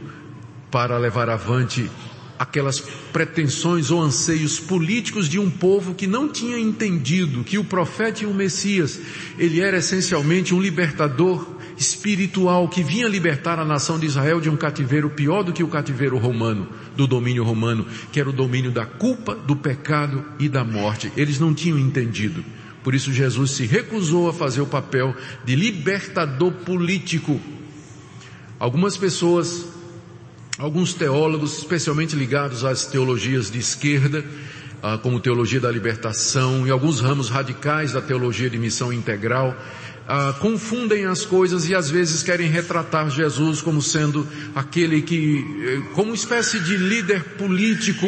para 0.70 0.98
levar 0.98 1.30
avante 1.30 1.88
aquelas 2.38 2.80
pretensões 3.12 3.90
ou 3.90 4.00
anseios 4.00 4.60
políticos 4.60 5.28
de 5.28 5.38
um 5.38 5.50
povo 5.50 5.94
que 5.94 6.06
não 6.06 6.28
tinha 6.28 6.58
entendido 6.58 7.44
que 7.44 7.58
o 7.58 7.64
profeta 7.64 8.24
e 8.24 8.26
o 8.26 8.34
Messias, 8.34 9.00
ele 9.38 9.60
era 9.60 9.78
essencialmente 9.78 10.54
um 10.54 10.60
libertador 10.60 11.56
espiritual 11.76 12.68
que 12.68 12.82
vinha 12.82 13.06
libertar 13.06 13.58
a 13.58 13.64
nação 13.64 13.98
de 13.98 14.06
Israel 14.06 14.40
de 14.40 14.48
um 14.48 14.56
cativeiro 14.56 15.10
pior 15.10 15.42
do 15.42 15.52
que 15.52 15.62
o 15.62 15.68
cativeiro 15.68 16.16
romano, 16.16 16.68
do 16.96 17.06
domínio 17.06 17.44
romano, 17.44 17.86
que 18.10 18.18
era 18.18 18.30
o 18.30 18.32
domínio 18.32 18.70
da 18.70 18.86
culpa, 18.86 19.34
do 19.34 19.54
pecado 19.54 20.24
e 20.38 20.48
da 20.48 20.64
morte. 20.64 21.12
Eles 21.16 21.38
não 21.38 21.54
tinham 21.54 21.78
entendido. 21.78 22.44
Por 22.82 22.94
isso 22.94 23.12
Jesus 23.12 23.50
se 23.50 23.66
recusou 23.66 24.28
a 24.28 24.32
fazer 24.32 24.60
o 24.60 24.66
papel 24.66 25.14
de 25.44 25.56
libertador 25.56 26.52
político. 26.52 27.40
Algumas 28.58 28.96
pessoas 28.96 29.75
Alguns 30.58 30.94
teólogos, 30.94 31.58
especialmente 31.58 32.16
ligados 32.16 32.64
às 32.64 32.86
teologias 32.86 33.50
de 33.50 33.58
esquerda, 33.58 34.24
ah, 34.82 34.96
como 34.96 35.20
teologia 35.20 35.60
da 35.60 35.70
libertação 35.70 36.66
e 36.66 36.70
alguns 36.70 36.98
ramos 36.98 37.28
radicais 37.28 37.92
da 37.92 38.00
teologia 38.00 38.48
de 38.48 38.56
missão 38.56 38.90
integral, 38.90 39.54
ah, 40.08 40.34
confundem 40.40 41.04
as 41.04 41.26
coisas 41.26 41.68
e 41.68 41.74
às 41.74 41.90
vezes 41.90 42.22
querem 42.22 42.48
retratar 42.48 43.10
Jesus 43.10 43.60
como 43.60 43.82
sendo 43.82 44.26
aquele 44.54 45.02
que, 45.02 45.44
eh, 45.62 45.92
como 45.92 46.14
espécie 46.14 46.58
de 46.58 46.78
líder 46.78 47.22
político, 47.36 48.06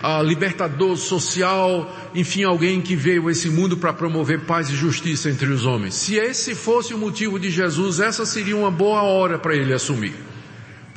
ah, 0.00 0.22
libertador 0.22 0.96
social, 0.96 2.12
enfim, 2.14 2.44
alguém 2.44 2.80
que 2.80 2.94
veio 2.94 3.26
a 3.26 3.32
esse 3.32 3.48
mundo 3.48 3.76
para 3.76 3.92
promover 3.92 4.42
paz 4.42 4.70
e 4.70 4.76
justiça 4.76 5.30
entre 5.30 5.48
os 5.48 5.66
homens. 5.66 5.94
Se 5.94 6.14
esse 6.14 6.54
fosse 6.54 6.94
o 6.94 6.98
motivo 6.98 7.40
de 7.40 7.50
Jesus, 7.50 7.98
essa 7.98 8.24
seria 8.24 8.56
uma 8.56 8.70
boa 8.70 9.02
hora 9.02 9.36
para 9.36 9.56
ele 9.56 9.72
assumir. 9.72 10.27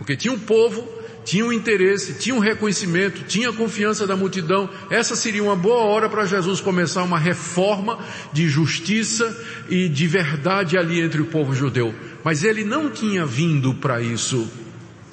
Porque 0.01 0.17
tinha 0.17 0.33
um 0.33 0.39
povo, 0.39 0.83
tinha 1.23 1.45
um 1.45 1.53
interesse, 1.53 2.15
tinha 2.15 2.33
um 2.33 2.39
reconhecimento, 2.39 3.23
tinha 3.27 3.53
confiança 3.53 4.07
da 4.07 4.15
multidão. 4.15 4.67
Essa 4.89 5.15
seria 5.15 5.43
uma 5.43 5.55
boa 5.55 5.83
hora 5.83 6.09
para 6.09 6.25
Jesus 6.25 6.59
começar 6.59 7.03
uma 7.03 7.19
reforma 7.19 7.99
de 8.33 8.49
justiça 8.49 9.39
e 9.69 9.87
de 9.87 10.07
verdade 10.07 10.75
ali 10.75 10.99
entre 10.99 11.21
o 11.21 11.27
povo 11.27 11.53
judeu. 11.53 11.93
Mas 12.23 12.43
ele 12.43 12.63
não 12.63 12.89
tinha 12.89 13.27
vindo 13.27 13.75
para 13.75 14.01
isso. 14.01 14.49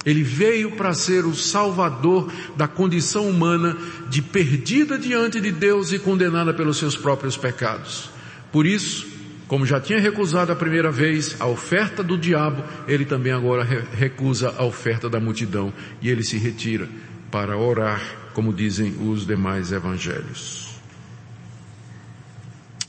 Ele 0.03 0.23
veio 0.23 0.71
para 0.71 0.91
ser 0.95 1.23
o 1.23 1.35
salvador 1.35 2.33
da 2.57 2.67
condição 2.67 3.29
humana 3.29 3.77
de 4.09 4.23
perdida 4.23 4.97
diante 4.97 5.39
de 5.39 5.51
Deus 5.51 5.91
e 5.91 5.99
condenada 5.99 6.51
pelos 6.51 6.77
seus 6.77 6.97
próprios 6.97 7.37
pecados. 7.37 8.09
Por 8.51 8.65
isso, 8.65 9.18
como 9.49 9.65
já 9.65 9.81
tinha 9.81 9.99
recusado 9.99 10.51
a 10.51 10.55
primeira 10.55 10.91
vez 10.91 11.35
a 11.39 11.47
oferta 11.47 12.03
do 12.03 12.15
diabo, 12.15 12.63
ele 12.87 13.03
também 13.03 13.31
agora 13.31 13.63
recusa 13.63 14.53
a 14.55 14.63
oferta 14.63 15.09
da 15.09 15.19
multidão 15.19 15.73
e 15.99 16.07
ele 16.07 16.23
se 16.23 16.37
retira 16.37 16.87
para 17.31 17.57
orar, 17.57 18.29
como 18.35 18.53
dizem 18.53 18.95
os 19.01 19.25
demais 19.25 19.71
evangelhos. 19.71 20.69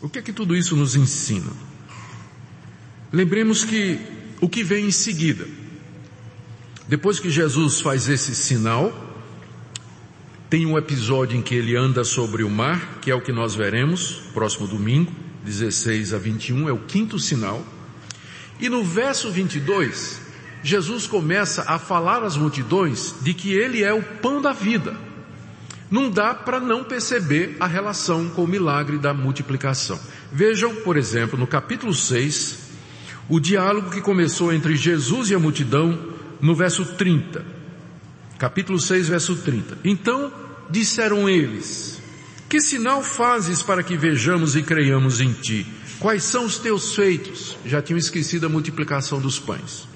O 0.03 0.09
que 0.09 0.19
é 0.19 0.23
que 0.23 0.35
tudo 0.35 0.55
isso 0.55 0.77
nos 0.77 0.95
ensina? 0.95 1.51
Lembremos 3.11 3.65
que 3.65 3.99
o 4.39 4.47
que 4.47 4.63
vem 4.63 4.85
em 4.85 4.91
seguida, 4.91 5.49
depois 6.87 7.19
que 7.19 7.31
Jesus 7.31 7.81
faz 7.81 8.07
esse 8.07 8.35
sinal, 8.35 8.93
tem 10.51 10.67
um 10.67 10.77
episódio 10.77 11.39
em 11.39 11.43
que 11.43 11.55
ele 11.55 11.75
anda 11.75 12.05
sobre 12.05 12.45
o 12.45 12.51
mar, 12.51 12.99
que 13.01 13.11
é 13.11 13.15
o 13.15 13.23
que 13.23 13.33
nós 13.33 13.55
veremos 13.55 14.21
próximo 14.35 14.69
domingo. 14.69 15.30
16 15.45 16.15
a 16.15 16.19
21 16.19 16.69
é 16.69 16.73
o 16.73 16.79
quinto 16.79 17.19
sinal. 17.19 17.65
E 18.61 18.69
no 18.69 18.85
verso 18.85 19.31
22, 19.31 20.21
Jesus 20.63 21.07
começa 21.07 21.65
a 21.67 21.79
falar 21.79 22.23
às 22.23 22.37
multidões 22.37 23.15
de 23.23 23.33
que 23.33 23.53
ele 23.53 23.83
é 23.83 23.93
o 23.93 24.03
pão 24.03 24.41
da 24.43 24.53
vida. 24.53 24.95
Não 25.91 26.09
dá 26.11 26.35
para 26.35 26.61
não 26.61 26.85
perceber 26.85 27.57
a 27.59 27.67
relação 27.67 28.29
com 28.29 28.45
o 28.45 28.49
milagre 28.49 28.99
da 28.99 29.13
multiplicação. 29.13 29.99
Vejam, 30.31 30.75
por 30.77 30.97
exemplo, 30.97 31.39
no 31.39 31.47
capítulo 31.47 31.93
6, 31.93 32.71
o 33.29 33.41
diálogo 33.41 33.91
que 33.91 34.01
começou 34.01 34.53
entre 34.53 34.77
Jesus 34.77 35.31
e 35.31 35.35
a 35.35 35.39
multidão 35.39 35.99
no 36.41 36.55
verso 36.55 36.85
30. 36.85 37.45
Capítulo 38.39 38.79
6, 38.79 39.09
verso 39.09 39.37
30. 39.37 39.79
Então 39.85 40.33
disseram 40.71 41.29
eles, 41.29 42.00
que 42.51 42.61
sinal 42.61 43.01
fazes 43.01 43.63
para 43.63 43.81
que 43.81 43.97
vejamos 43.97 44.57
e 44.57 44.63
creiamos 44.65 45.21
em 45.21 45.33
ti? 45.33 45.65
Quais 46.01 46.25
são 46.25 46.45
os 46.45 46.59
teus 46.59 46.97
feitos? 46.97 47.57
Já 47.65 47.81
tinham 47.81 47.97
esquecido 47.97 48.47
a 48.47 48.49
multiplicação 48.49 49.21
dos 49.21 49.39
pães. 49.39 49.89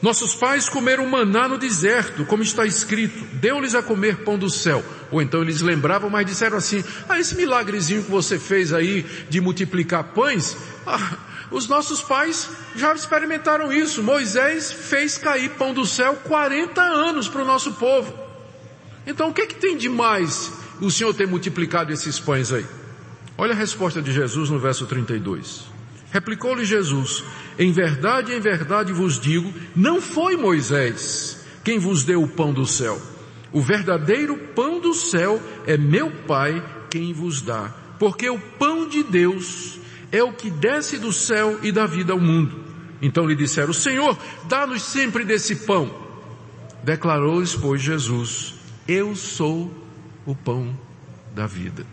Nossos 0.00 0.36
pais 0.36 0.68
comeram 0.68 1.04
maná 1.08 1.48
no 1.48 1.58
deserto, 1.58 2.24
como 2.24 2.44
está 2.44 2.64
escrito, 2.64 3.24
deu-lhes 3.34 3.74
a 3.74 3.82
comer 3.82 4.18
pão 4.18 4.38
do 4.38 4.48
céu. 4.48 4.84
Ou 5.10 5.20
então 5.20 5.42
eles 5.42 5.60
lembravam, 5.60 6.08
mas 6.08 6.24
disseram 6.24 6.56
assim, 6.56 6.84
ah, 7.08 7.18
esse 7.18 7.34
milagrezinho 7.34 8.04
que 8.04 8.10
você 8.12 8.38
fez 8.38 8.72
aí 8.72 9.04
de 9.28 9.40
multiplicar 9.40 10.04
pães, 10.14 10.56
ah, 10.86 11.16
os 11.50 11.66
nossos 11.66 12.00
pais 12.00 12.48
já 12.76 12.94
experimentaram 12.94 13.72
isso. 13.72 14.04
Moisés 14.04 14.70
fez 14.70 15.18
cair 15.18 15.50
pão 15.50 15.74
do 15.74 15.84
céu 15.84 16.14
40 16.14 16.80
anos 16.80 17.26
para 17.26 17.42
o 17.42 17.44
nosso 17.44 17.72
povo. 17.72 18.16
Então 19.04 19.30
o 19.30 19.34
que, 19.34 19.42
é 19.42 19.46
que 19.46 19.56
tem 19.56 19.76
de 19.76 19.88
mais 19.88 20.52
o 20.80 20.90
Senhor 20.90 21.14
tem 21.14 21.26
multiplicado 21.26 21.92
esses 21.92 22.18
pães 22.18 22.52
aí? 22.52 22.66
Olha 23.36 23.52
a 23.52 23.56
resposta 23.56 24.02
de 24.02 24.12
Jesus 24.12 24.50
no 24.50 24.58
verso 24.58 24.86
32. 24.86 25.64
Replicou-lhe 26.10 26.64
Jesus, 26.64 27.22
em 27.58 27.70
verdade, 27.70 28.32
em 28.32 28.40
verdade 28.40 28.92
vos 28.92 29.20
digo, 29.20 29.52
não 29.76 30.00
foi 30.00 30.36
Moisés 30.36 31.44
quem 31.62 31.78
vos 31.78 32.04
deu 32.04 32.22
o 32.22 32.28
pão 32.28 32.52
do 32.52 32.66
céu. 32.66 33.00
O 33.52 33.60
verdadeiro 33.60 34.36
pão 34.54 34.80
do 34.80 34.94
céu 34.94 35.42
é 35.66 35.76
meu 35.76 36.10
Pai 36.26 36.64
quem 36.90 37.12
vos 37.12 37.42
dá 37.42 37.74
porque 37.98 38.30
o 38.30 38.38
pão 38.38 38.88
de 38.88 39.02
Deus 39.02 39.78
é 40.12 40.22
o 40.22 40.32
que 40.32 40.50
desce 40.50 40.98
do 40.98 41.12
céu 41.12 41.58
e 41.62 41.72
dá 41.72 41.84
vida 41.84 42.12
ao 42.12 42.20
mundo. 42.20 42.64
Então 43.02 43.26
lhe 43.26 43.34
disseram, 43.34 43.72
Senhor, 43.72 44.16
dá-nos 44.48 44.82
sempre 44.82 45.24
desse 45.24 45.56
pão. 45.56 45.92
Declarou-lhes, 46.82 47.54
pois, 47.54 47.82
Jesus, 47.82 48.54
eu 48.86 49.14
sou 49.14 49.70
o 50.28 50.34
pão 50.34 50.78
da 51.34 51.46
vida. 51.46 51.86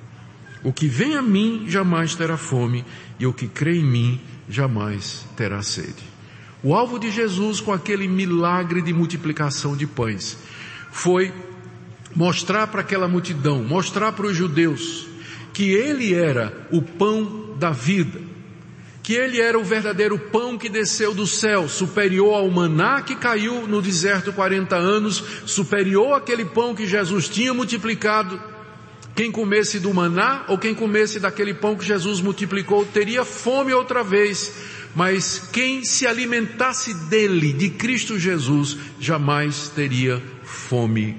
O 0.62 0.74
que 0.74 0.88
vem 0.88 1.16
a 1.16 1.22
mim 1.22 1.70
jamais 1.70 2.16
terá 2.16 2.36
fome, 2.36 2.84
e 3.18 3.26
o 3.26 3.32
que 3.32 3.48
crê 3.48 3.78
em 3.78 3.86
mim 3.86 4.20
jamais 4.50 5.26
terá 5.38 5.62
sede. 5.62 6.04
O 6.62 6.76
alvo 6.76 7.00
de 7.00 7.10
Jesus 7.10 7.62
com 7.62 7.72
aquele 7.72 8.10
milagre 8.10 8.82
de 8.82 8.92
multiplicação 8.92 9.78
de 9.78 9.88
pães 9.88 10.38
foi 10.92 11.34
mostrar 12.14 12.68
para 12.68 12.82
aquela 12.82 13.08
multidão, 13.08 13.64
mostrar 13.64 14.12
para 14.12 14.28
os 14.28 14.36
judeus 14.36 15.08
que 15.54 15.72
ele 15.72 16.14
era 16.14 16.68
o 16.72 16.82
pão 16.82 17.56
da 17.58 17.72
vida, 17.72 18.20
que 19.06 19.14
ele 19.14 19.40
era 19.40 19.60
o 19.60 19.64
verdadeiro 19.64 20.18
pão 20.18 20.58
que 20.58 20.68
desceu 20.68 21.14
do 21.14 21.28
céu, 21.28 21.70
superior 21.70 22.34
ao 22.34 22.50
maná 22.50 23.04
que 23.04 23.16
caiu 23.16 23.68
no 23.68 23.80
deserto 23.80 24.34
40 24.34 24.76
anos, 24.76 25.24
superior 25.46 26.14
àquele 26.14 26.44
pão 26.44 26.74
que 26.74 26.88
Jesus 26.88 27.30
tinha 27.30 27.54
multiplicado. 27.54 28.42
Quem 29.16 29.32
comesse 29.32 29.80
do 29.80 29.94
maná 29.94 30.46
ou 30.48 30.58
quem 30.58 30.74
comesse 30.74 31.20
daquele 31.20 31.54
pão 31.54 31.76
que 31.76 31.86
Jesus 31.86 32.20
multiplicou 32.20 32.84
teria 32.84 33.24
fome 33.24 33.72
outra 33.74 34.04
vez, 34.04 34.52
mas 34.96 35.50
quem 35.54 35.86
se 35.86 36.08
alimentasse 36.08 36.92
dele, 37.08 37.54
de 37.54 37.70
Cristo 37.70 38.18
Jesus, 38.18 38.76
jamais 39.00 39.70
teria 39.70 40.20
fome. 40.44 41.16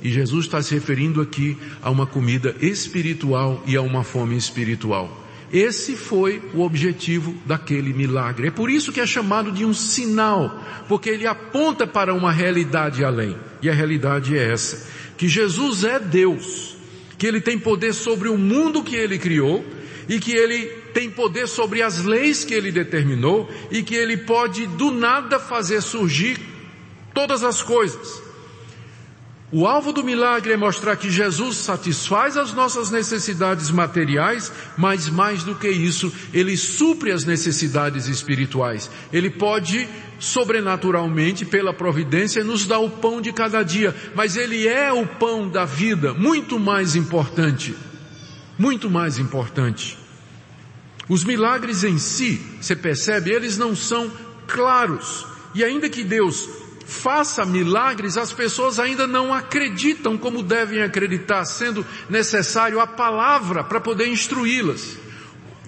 E 0.00 0.08
Jesus 0.08 0.44
está 0.44 0.62
se 0.62 0.72
referindo 0.72 1.20
aqui 1.20 1.58
a 1.82 1.90
uma 1.90 2.06
comida 2.06 2.54
espiritual 2.60 3.60
e 3.66 3.74
a 3.74 3.82
uma 3.82 4.04
fome 4.04 4.36
espiritual. 4.36 5.23
Esse 5.54 5.94
foi 5.94 6.42
o 6.52 6.62
objetivo 6.62 7.32
daquele 7.46 7.92
milagre. 7.92 8.48
É 8.48 8.50
por 8.50 8.68
isso 8.68 8.90
que 8.90 9.00
é 9.00 9.06
chamado 9.06 9.52
de 9.52 9.64
um 9.64 9.72
sinal, 9.72 10.60
porque 10.88 11.08
ele 11.08 11.28
aponta 11.28 11.86
para 11.86 12.12
uma 12.12 12.32
realidade 12.32 13.04
além. 13.04 13.36
E 13.62 13.70
a 13.70 13.72
realidade 13.72 14.36
é 14.36 14.50
essa, 14.50 14.84
que 15.16 15.28
Jesus 15.28 15.84
é 15.84 16.00
Deus, 16.00 16.76
que 17.16 17.24
ele 17.24 17.40
tem 17.40 17.56
poder 17.56 17.94
sobre 17.94 18.28
o 18.28 18.36
mundo 18.36 18.82
que 18.82 18.96
ele 18.96 19.16
criou 19.16 19.64
e 20.08 20.18
que 20.18 20.32
ele 20.32 20.66
tem 20.92 21.08
poder 21.08 21.46
sobre 21.46 21.82
as 21.82 22.04
leis 22.04 22.42
que 22.42 22.52
ele 22.52 22.72
determinou 22.72 23.48
e 23.70 23.80
que 23.84 23.94
ele 23.94 24.16
pode 24.16 24.66
do 24.66 24.90
nada 24.90 25.38
fazer 25.38 25.80
surgir 25.82 26.36
todas 27.14 27.44
as 27.44 27.62
coisas. 27.62 28.23
O 29.56 29.68
alvo 29.68 29.92
do 29.92 30.02
milagre 30.02 30.52
é 30.52 30.56
mostrar 30.56 30.96
que 30.96 31.08
Jesus 31.08 31.58
satisfaz 31.58 32.36
as 32.36 32.52
nossas 32.52 32.90
necessidades 32.90 33.70
materiais, 33.70 34.52
mas 34.76 35.08
mais 35.08 35.44
do 35.44 35.54
que 35.54 35.68
isso, 35.68 36.12
ele 36.32 36.56
supre 36.56 37.12
as 37.12 37.24
necessidades 37.24 38.08
espirituais. 38.08 38.90
Ele 39.12 39.30
pode 39.30 39.88
sobrenaturalmente, 40.18 41.44
pela 41.44 41.72
providência, 41.72 42.42
nos 42.42 42.66
dar 42.66 42.80
o 42.80 42.90
pão 42.90 43.20
de 43.20 43.32
cada 43.32 43.62
dia, 43.62 43.94
mas 44.12 44.36
ele 44.36 44.66
é 44.66 44.92
o 44.92 45.06
pão 45.06 45.48
da 45.48 45.64
vida, 45.64 46.12
muito 46.12 46.58
mais 46.58 46.96
importante. 46.96 47.76
Muito 48.58 48.90
mais 48.90 49.20
importante. 49.20 49.96
Os 51.08 51.22
milagres 51.22 51.84
em 51.84 51.96
si, 51.96 52.40
você 52.60 52.74
percebe, 52.74 53.30
eles 53.30 53.56
não 53.56 53.76
são 53.76 54.10
claros. 54.48 55.24
E 55.54 55.62
ainda 55.62 55.88
que 55.88 56.02
Deus 56.02 56.63
faça 56.86 57.44
milagres, 57.44 58.16
as 58.16 58.32
pessoas 58.32 58.78
ainda 58.78 59.06
não 59.06 59.32
acreditam 59.32 60.16
como 60.18 60.42
devem 60.42 60.82
acreditar, 60.82 61.44
sendo 61.44 61.84
necessário 62.08 62.80
a 62.80 62.86
palavra 62.86 63.64
para 63.64 63.80
poder 63.80 64.08
instruí-las. 64.08 64.98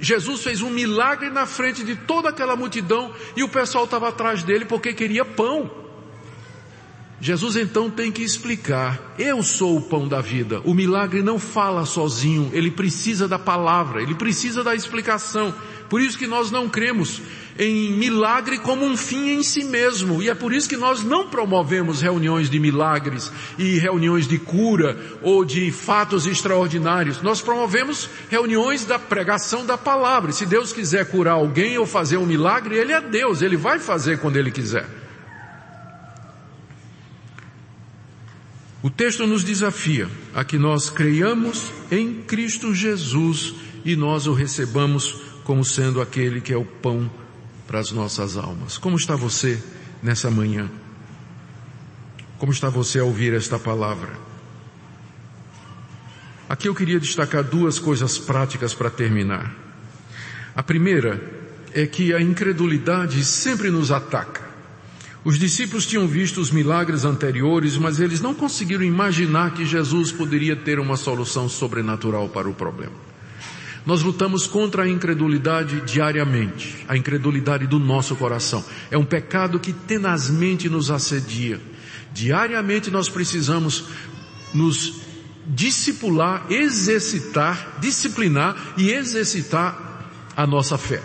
Jesus 0.00 0.42
fez 0.42 0.60
um 0.60 0.70
milagre 0.70 1.30
na 1.30 1.46
frente 1.46 1.82
de 1.82 1.96
toda 1.96 2.28
aquela 2.28 2.54
multidão 2.54 3.12
e 3.34 3.42
o 3.42 3.48
pessoal 3.48 3.84
estava 3.84 4.08
atrás 4.08 4.42
dele 4.42 4.64
porque 4.64 4.92
queria 4.92 5.24
pão. 5.24 5.70
Jesus 7.18 7.56
então 7.56 7.90
tem 7.90 8.12
que 8.12 8.22
explicar, 8.22 9.14
eu 9.18 9.42
sou 9.42 9.78
o 9.78 9.82
pão 9.82 10.06
da 10.06 10.20
vida. 10.20 10.60
O 10.64 10.74
milagre 10.74 11.22
não 11.22 11.38
fala 11.38 11.86
sozinho, 11.86 12.50
ele 12.52 12.70
precisa 12.70 13.26
da 13.26 13.38
palavra, 13.38 14.02
ele 14.02 14.14
precisa 14.14 14.62
da 14.62 14.74
explicação. 14.74 15.54
Por 15.88 16.00
isso 16.00 16.18
que 16.18 16.26
nós 16.26 16.50
não 16.50 16.68
cremos 16.68 17.22
em 17.58 17.92
milagre 17.92 18.58
como 18.58 18.84
um 18.84 18.96
fim 18.96 19.30
em 19.30 19.42
si 19.42 19.64
mesmo. 19.64 20.22
E 20.22 20.28
é 20.28 20.34
por 20.34 20.52
isso 20.52 20.68
que 20.68 20.76
nós 20.76 21.02
não 21.02 21.28
promovemos 21.28 22.00
reuniões 22.00 22.50
de 22.50 22.58
milagres 22.58 23.32
e 23.58 23.78
reuniões 23.78 24.26
de 24.26 24.38
cura 24.38 24.96
ou 25.22 25.44
de 25.44 25.70
fatos 25.70 26.26
extraordinários. 26.26 27.22
Nós 27.22 27.40
promovemos 27.40 28.08
reuniões 28.30 28.84
da 28.84 28.98
pregação 28.98 29.64
da 29.64 29.78
palavra. 29.78 30.32
se 30.32 30.46
Deus 30.46 30.72
quiser 30.72 31.06
curar 31.06 31.34
alguém 31.34 31.78
ou 31.78 31.86
fazer 31.86 32.16
um 32.16 32.26
milagre, 32.26 32.76
Ele 32.76 32.92
é 32.92 33.00
Deus, 33.00 33.42
Ele 33.42 33.56
vai 33.56 33.78
fazer 33.78 34.18
quando 34.18 34.36
Ele 34.36 34.50
quiser. 34.50 34.86
O 38.82 38.90
texto 38.90 39.26
nos 39.26 39.42
desafia 39.42 40.08
a 40.32 40.44
que 40.44 40.58
nós 40.58 40.88
creiamos 40.88 41.72
em 41.90 42.22
Cristo 42.22 42.72
Jesus 42.72 43.54
e 43.84 43.96
nós 43.96 44.26
o 44.26 44.32
recebamos 44.32 45.16
como 45.42 45.64
sendo 45.64 46.00
aquele 46.00 46.40
que 46.40 46.52
é 46.52 46.56
o 46.56 46.64
pão 46.64 47.10
para 47.66 47.80
as 47.80 47.90
nossas 47.90 48.36
almas. 48.36 48.78
Como 48.78 48.96
está 48.96 49.16
você 49.16 49.62
nessa 50.02 50.30
manhã? 50.30 50.70
Como 52.38 52.52
está 52.52 52.68
você 52.68 52.98
a 52.98 53.04
ouvir 53.04 53.32
esta 53.34 53.58
palavra? 53.58 54.12
Aqui 56.48 56.68
eu 56.68 56.74
queria 56.74 57.00
destacar 57.00 57.42
duas 57.42 57.78
coisas 57.78 58.18
práticas 58.18 58.72
para 58.72 58.88
terminar. 58.88 59.52
A 60.54 60.62
primeira 60.62 61.20
é 61.74 61.86
que 61.86 62.14
a 62.14 62.20
incredulidade 62.20 63.24
sempre 63.24 63.70
nos 63.70 63.90
ataca. 63.90 64.46
Os 65.24 65.38
discípulos 65.38 65.86
tinham 65.86 66.06
visto 66.06 66.40
os 66.40 66.52
milagres 66.52 67.04
anteriores, 67.04 67.76
mas 67.76 67.98
eles 67.98 68.20
não 68.20 68.32
conseguiram 68.32 68.84
imaginar 68.84 69.54
que 69.54 69.66
Jesus 69.66 70.12
poderia 70.12 70.54
ter 70.54 70.78
uma 70.78 70.96
solução 70.96 71.48
sobrenatural 71.48 72.28
para 72.28 72.48
o 72.48 72.54
problema. 72.54 73.05
Nós 73.86 74.02
lutamos 74.02 74.48
contra 74.48 74.82
a 74.82 74.88
incredulidade 74.88 75.80
diariamente, 75.82 76.84
a 76.88 76.96
incredulidade 76.96 77.68
do 77.68 77.78
nosso 77.78 78.16
coração. 78.16 78.64
É 78.90 78.98
um 78.98 79.04
pecado 79.04 79.60
que 79.60 79.72
tenazmente 79.72 80.68
nos 80.68 80.90
assedia. 80.90 81.60
Diariamente 82.12 82.90
nós 82.90 83.08
precisamos 83.08 83.84
nos 84.52 85.02
discipular, 85.46 86.44
exercitar, 86.50 87.78
disciplinar 87.78 88.74
e 88.76 88.90
exercitar 88.90 90.10
a 90.36 90.44
nossa 90.44 90.76
fé. 90.76 91.00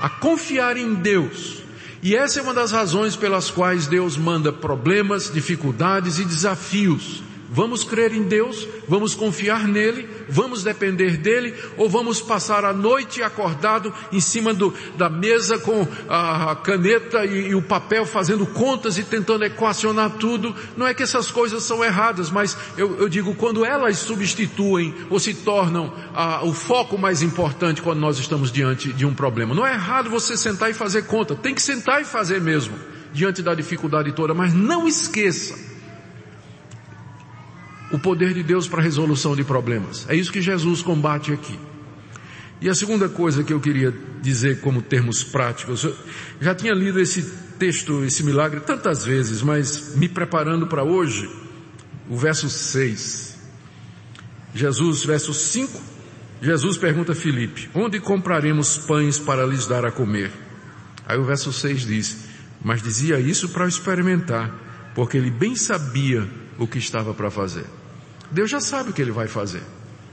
A 0.00 0.08
confiar 0.08 0.76
em 0.76 0.94
Deus, 0.94 1.64
e 2.00 2.14
essa 2.14 2.38
é 2.38 2.42
uma 2.42 2.54
das 2.54 2.70
razões 2.70 3.16
pelas 3.16 3.50
quais 3.50 3.88
Deus 3.88 4.16
manda 4.16 4.52
problemas, 4.52 5.32
dificuldades 5.32 6.20
e 6.20 6.24
desafios 6.24 7.24
Vamos 7.50 7.84
crer 7.84 8.12
em 8.12 8.22
Deus? 8.22 8.66
Vamos 8.88 9.14
confiar 9.14 9.68
nele? 9.68 10.08
Vamos 10.28 10.62
depender 10.62 11.16
dele? 11.16 11.54
Ou 11.76 11.88
vamos 11.88 12.20
passar 12.20 12.64
a 12.64 12.72
noite 12.72 13.22
acordado 13.22 13.92
em 14.10 14.20
cima 14.20 14.54
do, 14.54 14.74
da 14.96 15.08
mesa 15.08 15.58
com 15.58 15.86
a 16.08 16.56
caneta 16.56 17.24
e, 17.24 17.50
e, 17.50 17.54
o 17.54 17.62
papel 17.62 18.06
fazendo 18.06 18.46
contas 18.46 18.98
e 18.98 19.04
tentando 19.04 19.44
equacionar 19.44 20.10
tudo? 20.12 20.54
Não 20.76 20.86
é 20.86 20.94
que 20.94 21.02
essas 21.02 21.30
coisas 21.30 21.62
são 21.62 21.84
erradas, 21.84 22.30
mas 22.30 22.56
eu, 22.76 22.98
eu 22.98 23.08
digo, 23.08 23.34
quando 23.34 23.64
elas 23.64 23.98
substituem 23.98 24.94
ou 25.10 25.20
se 25.20 25.34
tornam 25.34 25.92
o 26.42 26.52
foco 26.52 26.96
mais 26.96 27.22
importante 27.22 27.82
quando 27.82 28.00
nós 28.00 28.18
estamos 28.18 28.50
diante 28.50 28.92
de 28.92 29.04
um 29.04 29.14
problema. 29.14 29.54
Não 29.54 29.66
é 29.66 29.74
errado 29.74 30.08
você 30.08 30.36
sentar 30.36 30.70
e 30.70 30.74
fazer 30.74 31.02
conta. 31.02 31.34
Tem 31.34 31.54
que 31.54 31.62
sentar 31.62 32.00
e 32.00 32.04
fazer 32.04 32.40
mesmo, 32.40 32.74
diante 33.12 33.42
da 33.42 33.54
dificuldade 33.54 34.12
toda, 34.12 34.32
mas 34.32 34.54
não 34.54 34.88
esqueça 34.88 35.73
o 37.90 37.98
poder 37.98 38.34
de 38.34 38.42
Deus 38.42 38.66
para 38.66 38.80
a 38.80 38.82
resolução 38.82 39.36
de 39.36 39.44
problemas. 39.44 40.06
É 40.08 40.16
isso 40.16 40.32
que 40.32 40.40
Jesus 40.40 40.82
combate 40.82 41.32
aqui. 41.32 41.58
E 42.60 42.68
a 42.68 42.74
segunda 42.74 43.08
coisa 43.08 43.44
que 43.44 43.52
eu 43.52 43.60
queria 43.60 43.92
dizer 44.22 44.60
como 44.60 44.80
termos 44.80 45.22
práticos, 45.22 45.84
eu 45.84 45.94
já 46.40 46.54
tinha 46.54 46.72
lido 46.72 46.98
esse 46.98 47.22
texto, 47.58 48.04
esse 48.04 48.22
milagre 48.22 48.60
tantas 48.60 49.04
vezes, 49.04 49.42
mas 49.42 49.94
me 49.96 50.08
preparando 50.08 50.66
para 50.66 50.82
hoje, 50.82 51.28
o 52.08 52.16
verso 52.16 52.48
6. 52.48 53.34
Jesus, 54.54 55.04
verso 55.04 55.34
5, 55.34 55.80
Jesus 56.40 56.76
pergunta 56.76 57.12
a 57.12 57.14
Filipe, 57.14 57.68
onde 57.74 58.00
compraremos 58.00 58.78
pães 58.78 59.18
para 59.18 59.44
lhes 59.44 59.66
dar 59.66 59.84
a 59.84 59.90
comer? 59.90 60.30
Aí 61.06 61.18
o 61.18 61.24
verso 61.24 61.52
6 61.52 61.82
diz, 61.82 62.16
mas 62.62 62.80
dizia 62.80 63.18
isso 63.20 63.48
para 63.50 63.68
experimentar, 63.68 64.92
porque 64.94 65.18
ele 65.18 65.30
bem 65.30 65.54
sabia 65.56 66.26
o 66.58 66.66
que 66.66 66.78
estava 66.78 67.12
para 67.14 67.30
fazer. 67.30 67.64
Deus 68.30 68.50
já 68.50 68.60
sabe 68.60 68.90
o 68.90 68.92
que 68.92 69.02
ele 69.02 69.12
vai 69.12 69.28
fazer. 69.28 69.62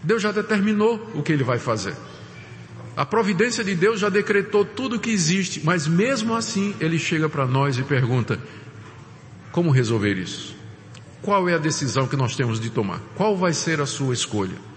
Deus 0.04 0.22
já 0.22 0.32
determinou 0.32 1.12
o 1.14 1.22
que 1.22 1.32
ele 1.32 1.44
vai 1.44 1.60
fazer. 1.60 1.96
A 2.96 3.06
providência 3.06 3.64
de 3.64 3.74
Deus 3.76 4.00
já 4.00 4.10
decretou 4.10 4.66
tudo 4.66 4.98
o 4.98 5.00
que 5.00 5.12
existe, 5.12 5.62
mas 5.64 5.88
mesmo 5.88 6.36
assim 6.36 6.76
ele 6.80 7.00
chega 7.00 7.30
para 7.30 7.46
nós 7.46 7.78
e 7.78 7.84
pergunta: 7.84 8.40
como 9.52 9.72
resolver 9.72 10.18
isso? 10.18 10.56
Qual 11.22 11.48
é 11.48 11.54
a 11.54 11.60
decisão 11.60 12.08
que 12.08 12.16
nós 12.16 12.36
temos 12.36 12.60
de 12.60 12.70
tomar? 12.70 13.00
Qual 13.16 13.38
vai 13.38 13.54
ser 13.54 13.80
a 13.80 13.86
sua 13.86 14.14
escolha? 14.14 14.72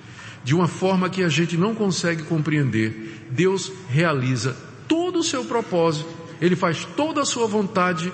de 0.44 0.54
uma 0.54 0.68
forma 0.68 1.08
que 1.08 1.24
a 1.24 1.28
gente 1.28 1.56
não 1.56 1.74
consegue 1.74 2.22
compreender, 2.24 3.26
Deus 3.30 3.72
realiza 3.88 4.54
todo 4.86 5.20
o 5.20 5.24
seu 5.24 5.44
propósito, 5.46 6.06
Ele 6.40 6.54
faz 6.54 6.84
toda 6.96 7.22
a 7.22 7.24
sua 7.24 7.46
vontade 7.46 8.12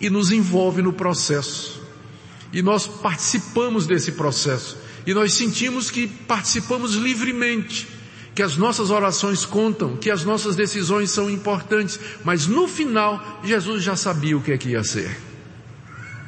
e 0.00 0.08
nos 0.08 0.32
envolve 0.32 0.80
no 0.80 0.94
processo. 0.94 1.85
E 2.52 2.62
nós 2.62 2.86
participamos 2.86 3.86
desse 3.86 4.12
processo. 4.12 4.76
E 5.06 5.14
nós 5.14 5.34
sentimos 5.34 5.90
que 5.90 6.06
participamos 6.06 6.94
livremente, 6.94 7.86
que 8.34 8.42
as 8.42 8.56
nossas 8.56 8.90
orações 8.90 9.44
contam, 9.44 9.96
que 9.96 10.10
as 10.10 10.24
nossas 10.24 10.56
decisões 10.56 11.10
são 11.10 11.30
importantes, 11.30 11.98
mas 12.24 12.46
no 12.46 12.66
final, 12.66 13.40
Jesus 13.44 13.82
já 13.82 13.96
sabia 13.96 14.36
o 14.36 14.42
que 14.42 14.52
é 14.52 14.58
que 14.58 14.70
ia 14.70 14.82
ser. 14.82 15.16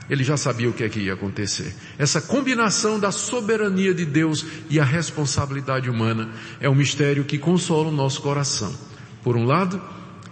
Ele 0.09 0.25
já 0.25 0.37
sabia 0.37 0.71
o 0.71 0.73
que 0.73 0.85
é 0.85 0.89
que 0.89 1.01
ia 1.01 1.13
acontecer. 1.13 1.75
Essa 1.99 2.21
combinação 2.21 2.99
da 2.99 3.13
soberania 3.13 3.93
de 3.93 4.07
Deus 4.07 4.45
e 4.71 4.81
a 4.81 4.85
responsabilidade 4.85 5.91
humana 5.91 6.31
é 6.61 6.69
um 6.69 6.75
mistério 6.75 7.25
que 7.25 7.37
consola 7.37 7.89
o 7.89 7.93
nosso 7.93 8.23
coração. 8.23 8.75
Por 9.23 9.37
um 9.37 9.45
lado, 9.45 9.83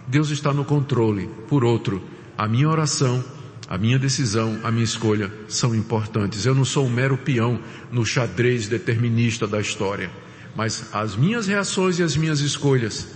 Deus 0.07 0.31
está 0.31 0.51
no 0.51 0.65
controle. 0.65 1.29
Por 1.47 1.63
outro, 1.63 2.01
a 2.35 2.47
minha 2.47 2.67
oração, 2.67 3.23
a 3.69 3.77
minha 3.77 3.99
decisão, 3.99 4.59
a 4.63 4.71
minha 4.71 4.83
escolha 4.83 5.31
são 5.49 5.75
importantes. 5.75 6.45
Eu 6.45 6.55
não 6.55 6.63
sou 6.63 6.85
um 6.85 6.89
mero 6.89 7.17
peão 7.17 7.59
no 7.91 8.05
xadrez 8.05 8.67
determinista 8.67 9.45
da 9.45 9.59
história, 9.59 10.09
mas 10.55 10.85
as 10.93 11.15
minhas 11.15 11.47
reações 11.47 11.99
e 11.99 12.03
as 12.03 12.15
minhas 12.15 12.39
escolhas, 12.39 13.07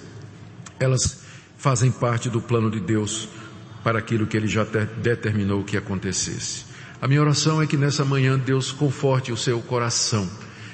elas 0.80 1.22
fazem 1.58 1.90
parte 1.90 2.30
do 2.30 2.42
plano 2.42 2.70
de 2.70 2.80
Deus 2.80 3.30
para 3.84 4.00
aquilo 4.00 4.28
que 4.28 4.36
ele 4.36 4.48
já 4.48 4.66
determinou 5.02 5.64
que 5.64 5.78
acontecesse. 5.78 6.66
A 7.02 7.08
minha 7.08 7.22
oração 7.22 7.62
é 7.62 7.66
que 7.66 7.78
nessa 7.78 8.04
manhã 8.04 8.38
Deus 8.38 8.72
conforte 8.72 9.32
o 9.32 9.38
seu 9.38 9.60
coração 9.62 10.30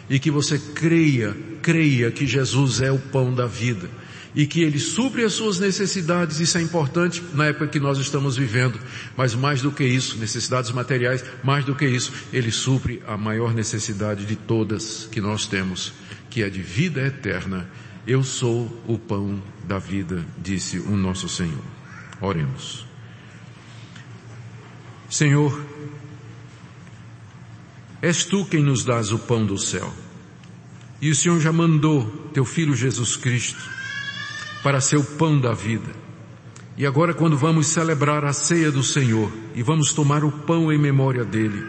e 0.10 0.20
que 0.20 0.32
você 0.32 0.58
creia, 0.58 1.38
creia 1.62 2.12
que 2.12 2.26
Jesus 2.26 2.82
é 2.82 2.92
o 2.92 2.98
pão 2.98 3.34
da 3.34 3.46
vida 3.46 3.90
e 4.38 4.45
que 4.45 4.62
Ele 4.62 4.78
supre 4.78 5.23
as 5.23 5.34
suas 5.34 5.58
necessidades, 5.58 6.39
isso 6.39 6.60
é 6.60 6.62
importante 6.62 7.23
na 7.34 7.47
época 7.47 7.69
que 7.69 7.80
nós 7.80 7.97
estamos 7.97 8.38
vivendo, 8.38 8.80
mas 9.17 9.34
mais 9.34 9.63
do 9.63 9.71
que 9.71 9.84
isso, 9.84 10.15
necessidades 10.19 10.69
materiais, 10.69 11.26
mais 11.43 11.65
do 11.65 11.73
que 11.73 11.88
isso, 11.88 12.13
Ele 12.32 12.52
supre 12.52 13.02
a 13.08 13.17
maior 13.17 13.52
necessidade 13.52 14.28
de 14.28 14.36
todas 14.36 15.10
que 15.12 15.19
nós 15.19 15.47
temos, 15.47 15.91
que 16.30 16.43
é 16.43 16.52
de 16.52 16.62
vida 16.62 17.02
eterna. 17.02 17.67
Eu 18.06 18.23
sou 18.23 18.71
o 18.88 19.00
pão 19.00 19.41
da 19.67 19.80
vida, 19.80 20.23
disse 20.38 20.78
o 20.78 20.95
nosso 20.95 21.28
Senhor. 21.28 21.63
Oremos. 22.21 22.86
Senhor, 25.10 25.65
és 28.04 28.23
tu 28.23 28.45
quem 28.45 28.62
nos 28.62 28.86
dás 28.86 29.12
o 29.12 29.17
pão 29.17 29.43
do 29.43 29.58
céu. 29.58 29.91
E 31.02 31.10
o 31.10 31.15
Senhor 31.15 31.39
já 31.39 31.52
mandou 31.52 32.06
teu 32.36 32.45
filho 32.45 32.76
Jesus 32.76 33.15
Cristo 33.15 33.77
para 34.67 34.82
ser 34.82 34.97
o 34.97 35.03
pão 35.03 35.39
da 35.39 35.53
vida. 35.53 35.89
E 36.75 36.86
agora 36.86 37.13
quando 37.13 37.38
vamos 37.38 37.67
celebrar 37.67 38.25
a 38.25 38.34
ceia 38.34 38.69
do 38.69 38.84
Senhor 38.84 39.32
e 39.56 39.63
vamos 39.63 39.93
tomar 39.93 40.25
o 40.25 40.30
pão 40.30 40.69
em 40.73 40.77
memória 40.77 41.23
dele, 41.23 41.65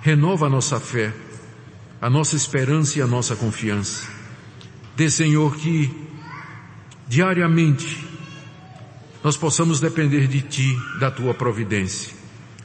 renova 0.00 0.46
a 0.46 0.48
nossa 0.48 0.78
fé, 0.78 1.12
a 2.00 2.08
nossa 2.08 2.36
esperança 2.36 3.00
e 3.00 3.02
a 3.02 3.06
nossa 3.08 3.34
confiança. 3.34 4.08
Dê 4.96 5.10
Senhor 5.10 5.56
que 5.56 5.90
diariamente 7.08 8.06
nós 9.24 9.36
possamos 9.36 9.80
depender 9.80 10.28
de 10.28 10.40
Ti, 10.42 10.78
da 11.00 11.10
Tua 11.10 11.34
providência 11.34 12.16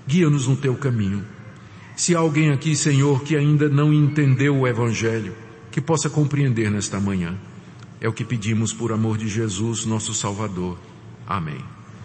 guia-nos 0.07 0.47
no 0.47 0.55
teu 0.55 0.75
caminho. 0.75 1.25
Se 1.95 2.15
há 2.15 2.19
alguém 2.19 2.51
aqui, 2.51 2.75
Senhor, 2.75 3.23
que 3.23 3.35
ainda 3.35 3.67
não 3.67 3.91
entendeu 3.91 4.55
o 4.55 4.67
Evangelho, 4.67 5.33
que 5.71 5.81
possa 5.81 6.07
compreender 6.07 6.69
nesta 6.69 6.99
manhã. 6.99 7.35
É 8.03 8.09
o 8.09 8.11
que 8.11 8.25
pedimos 8.25 8.73
por 8.73 8.91
amor 8.91 9.17
de 9.17 9.29
Jesus, 9.29 9.85
nosso 9.85 10.13
Salvador. 10.13 10.77
Amém. 11.25 11.72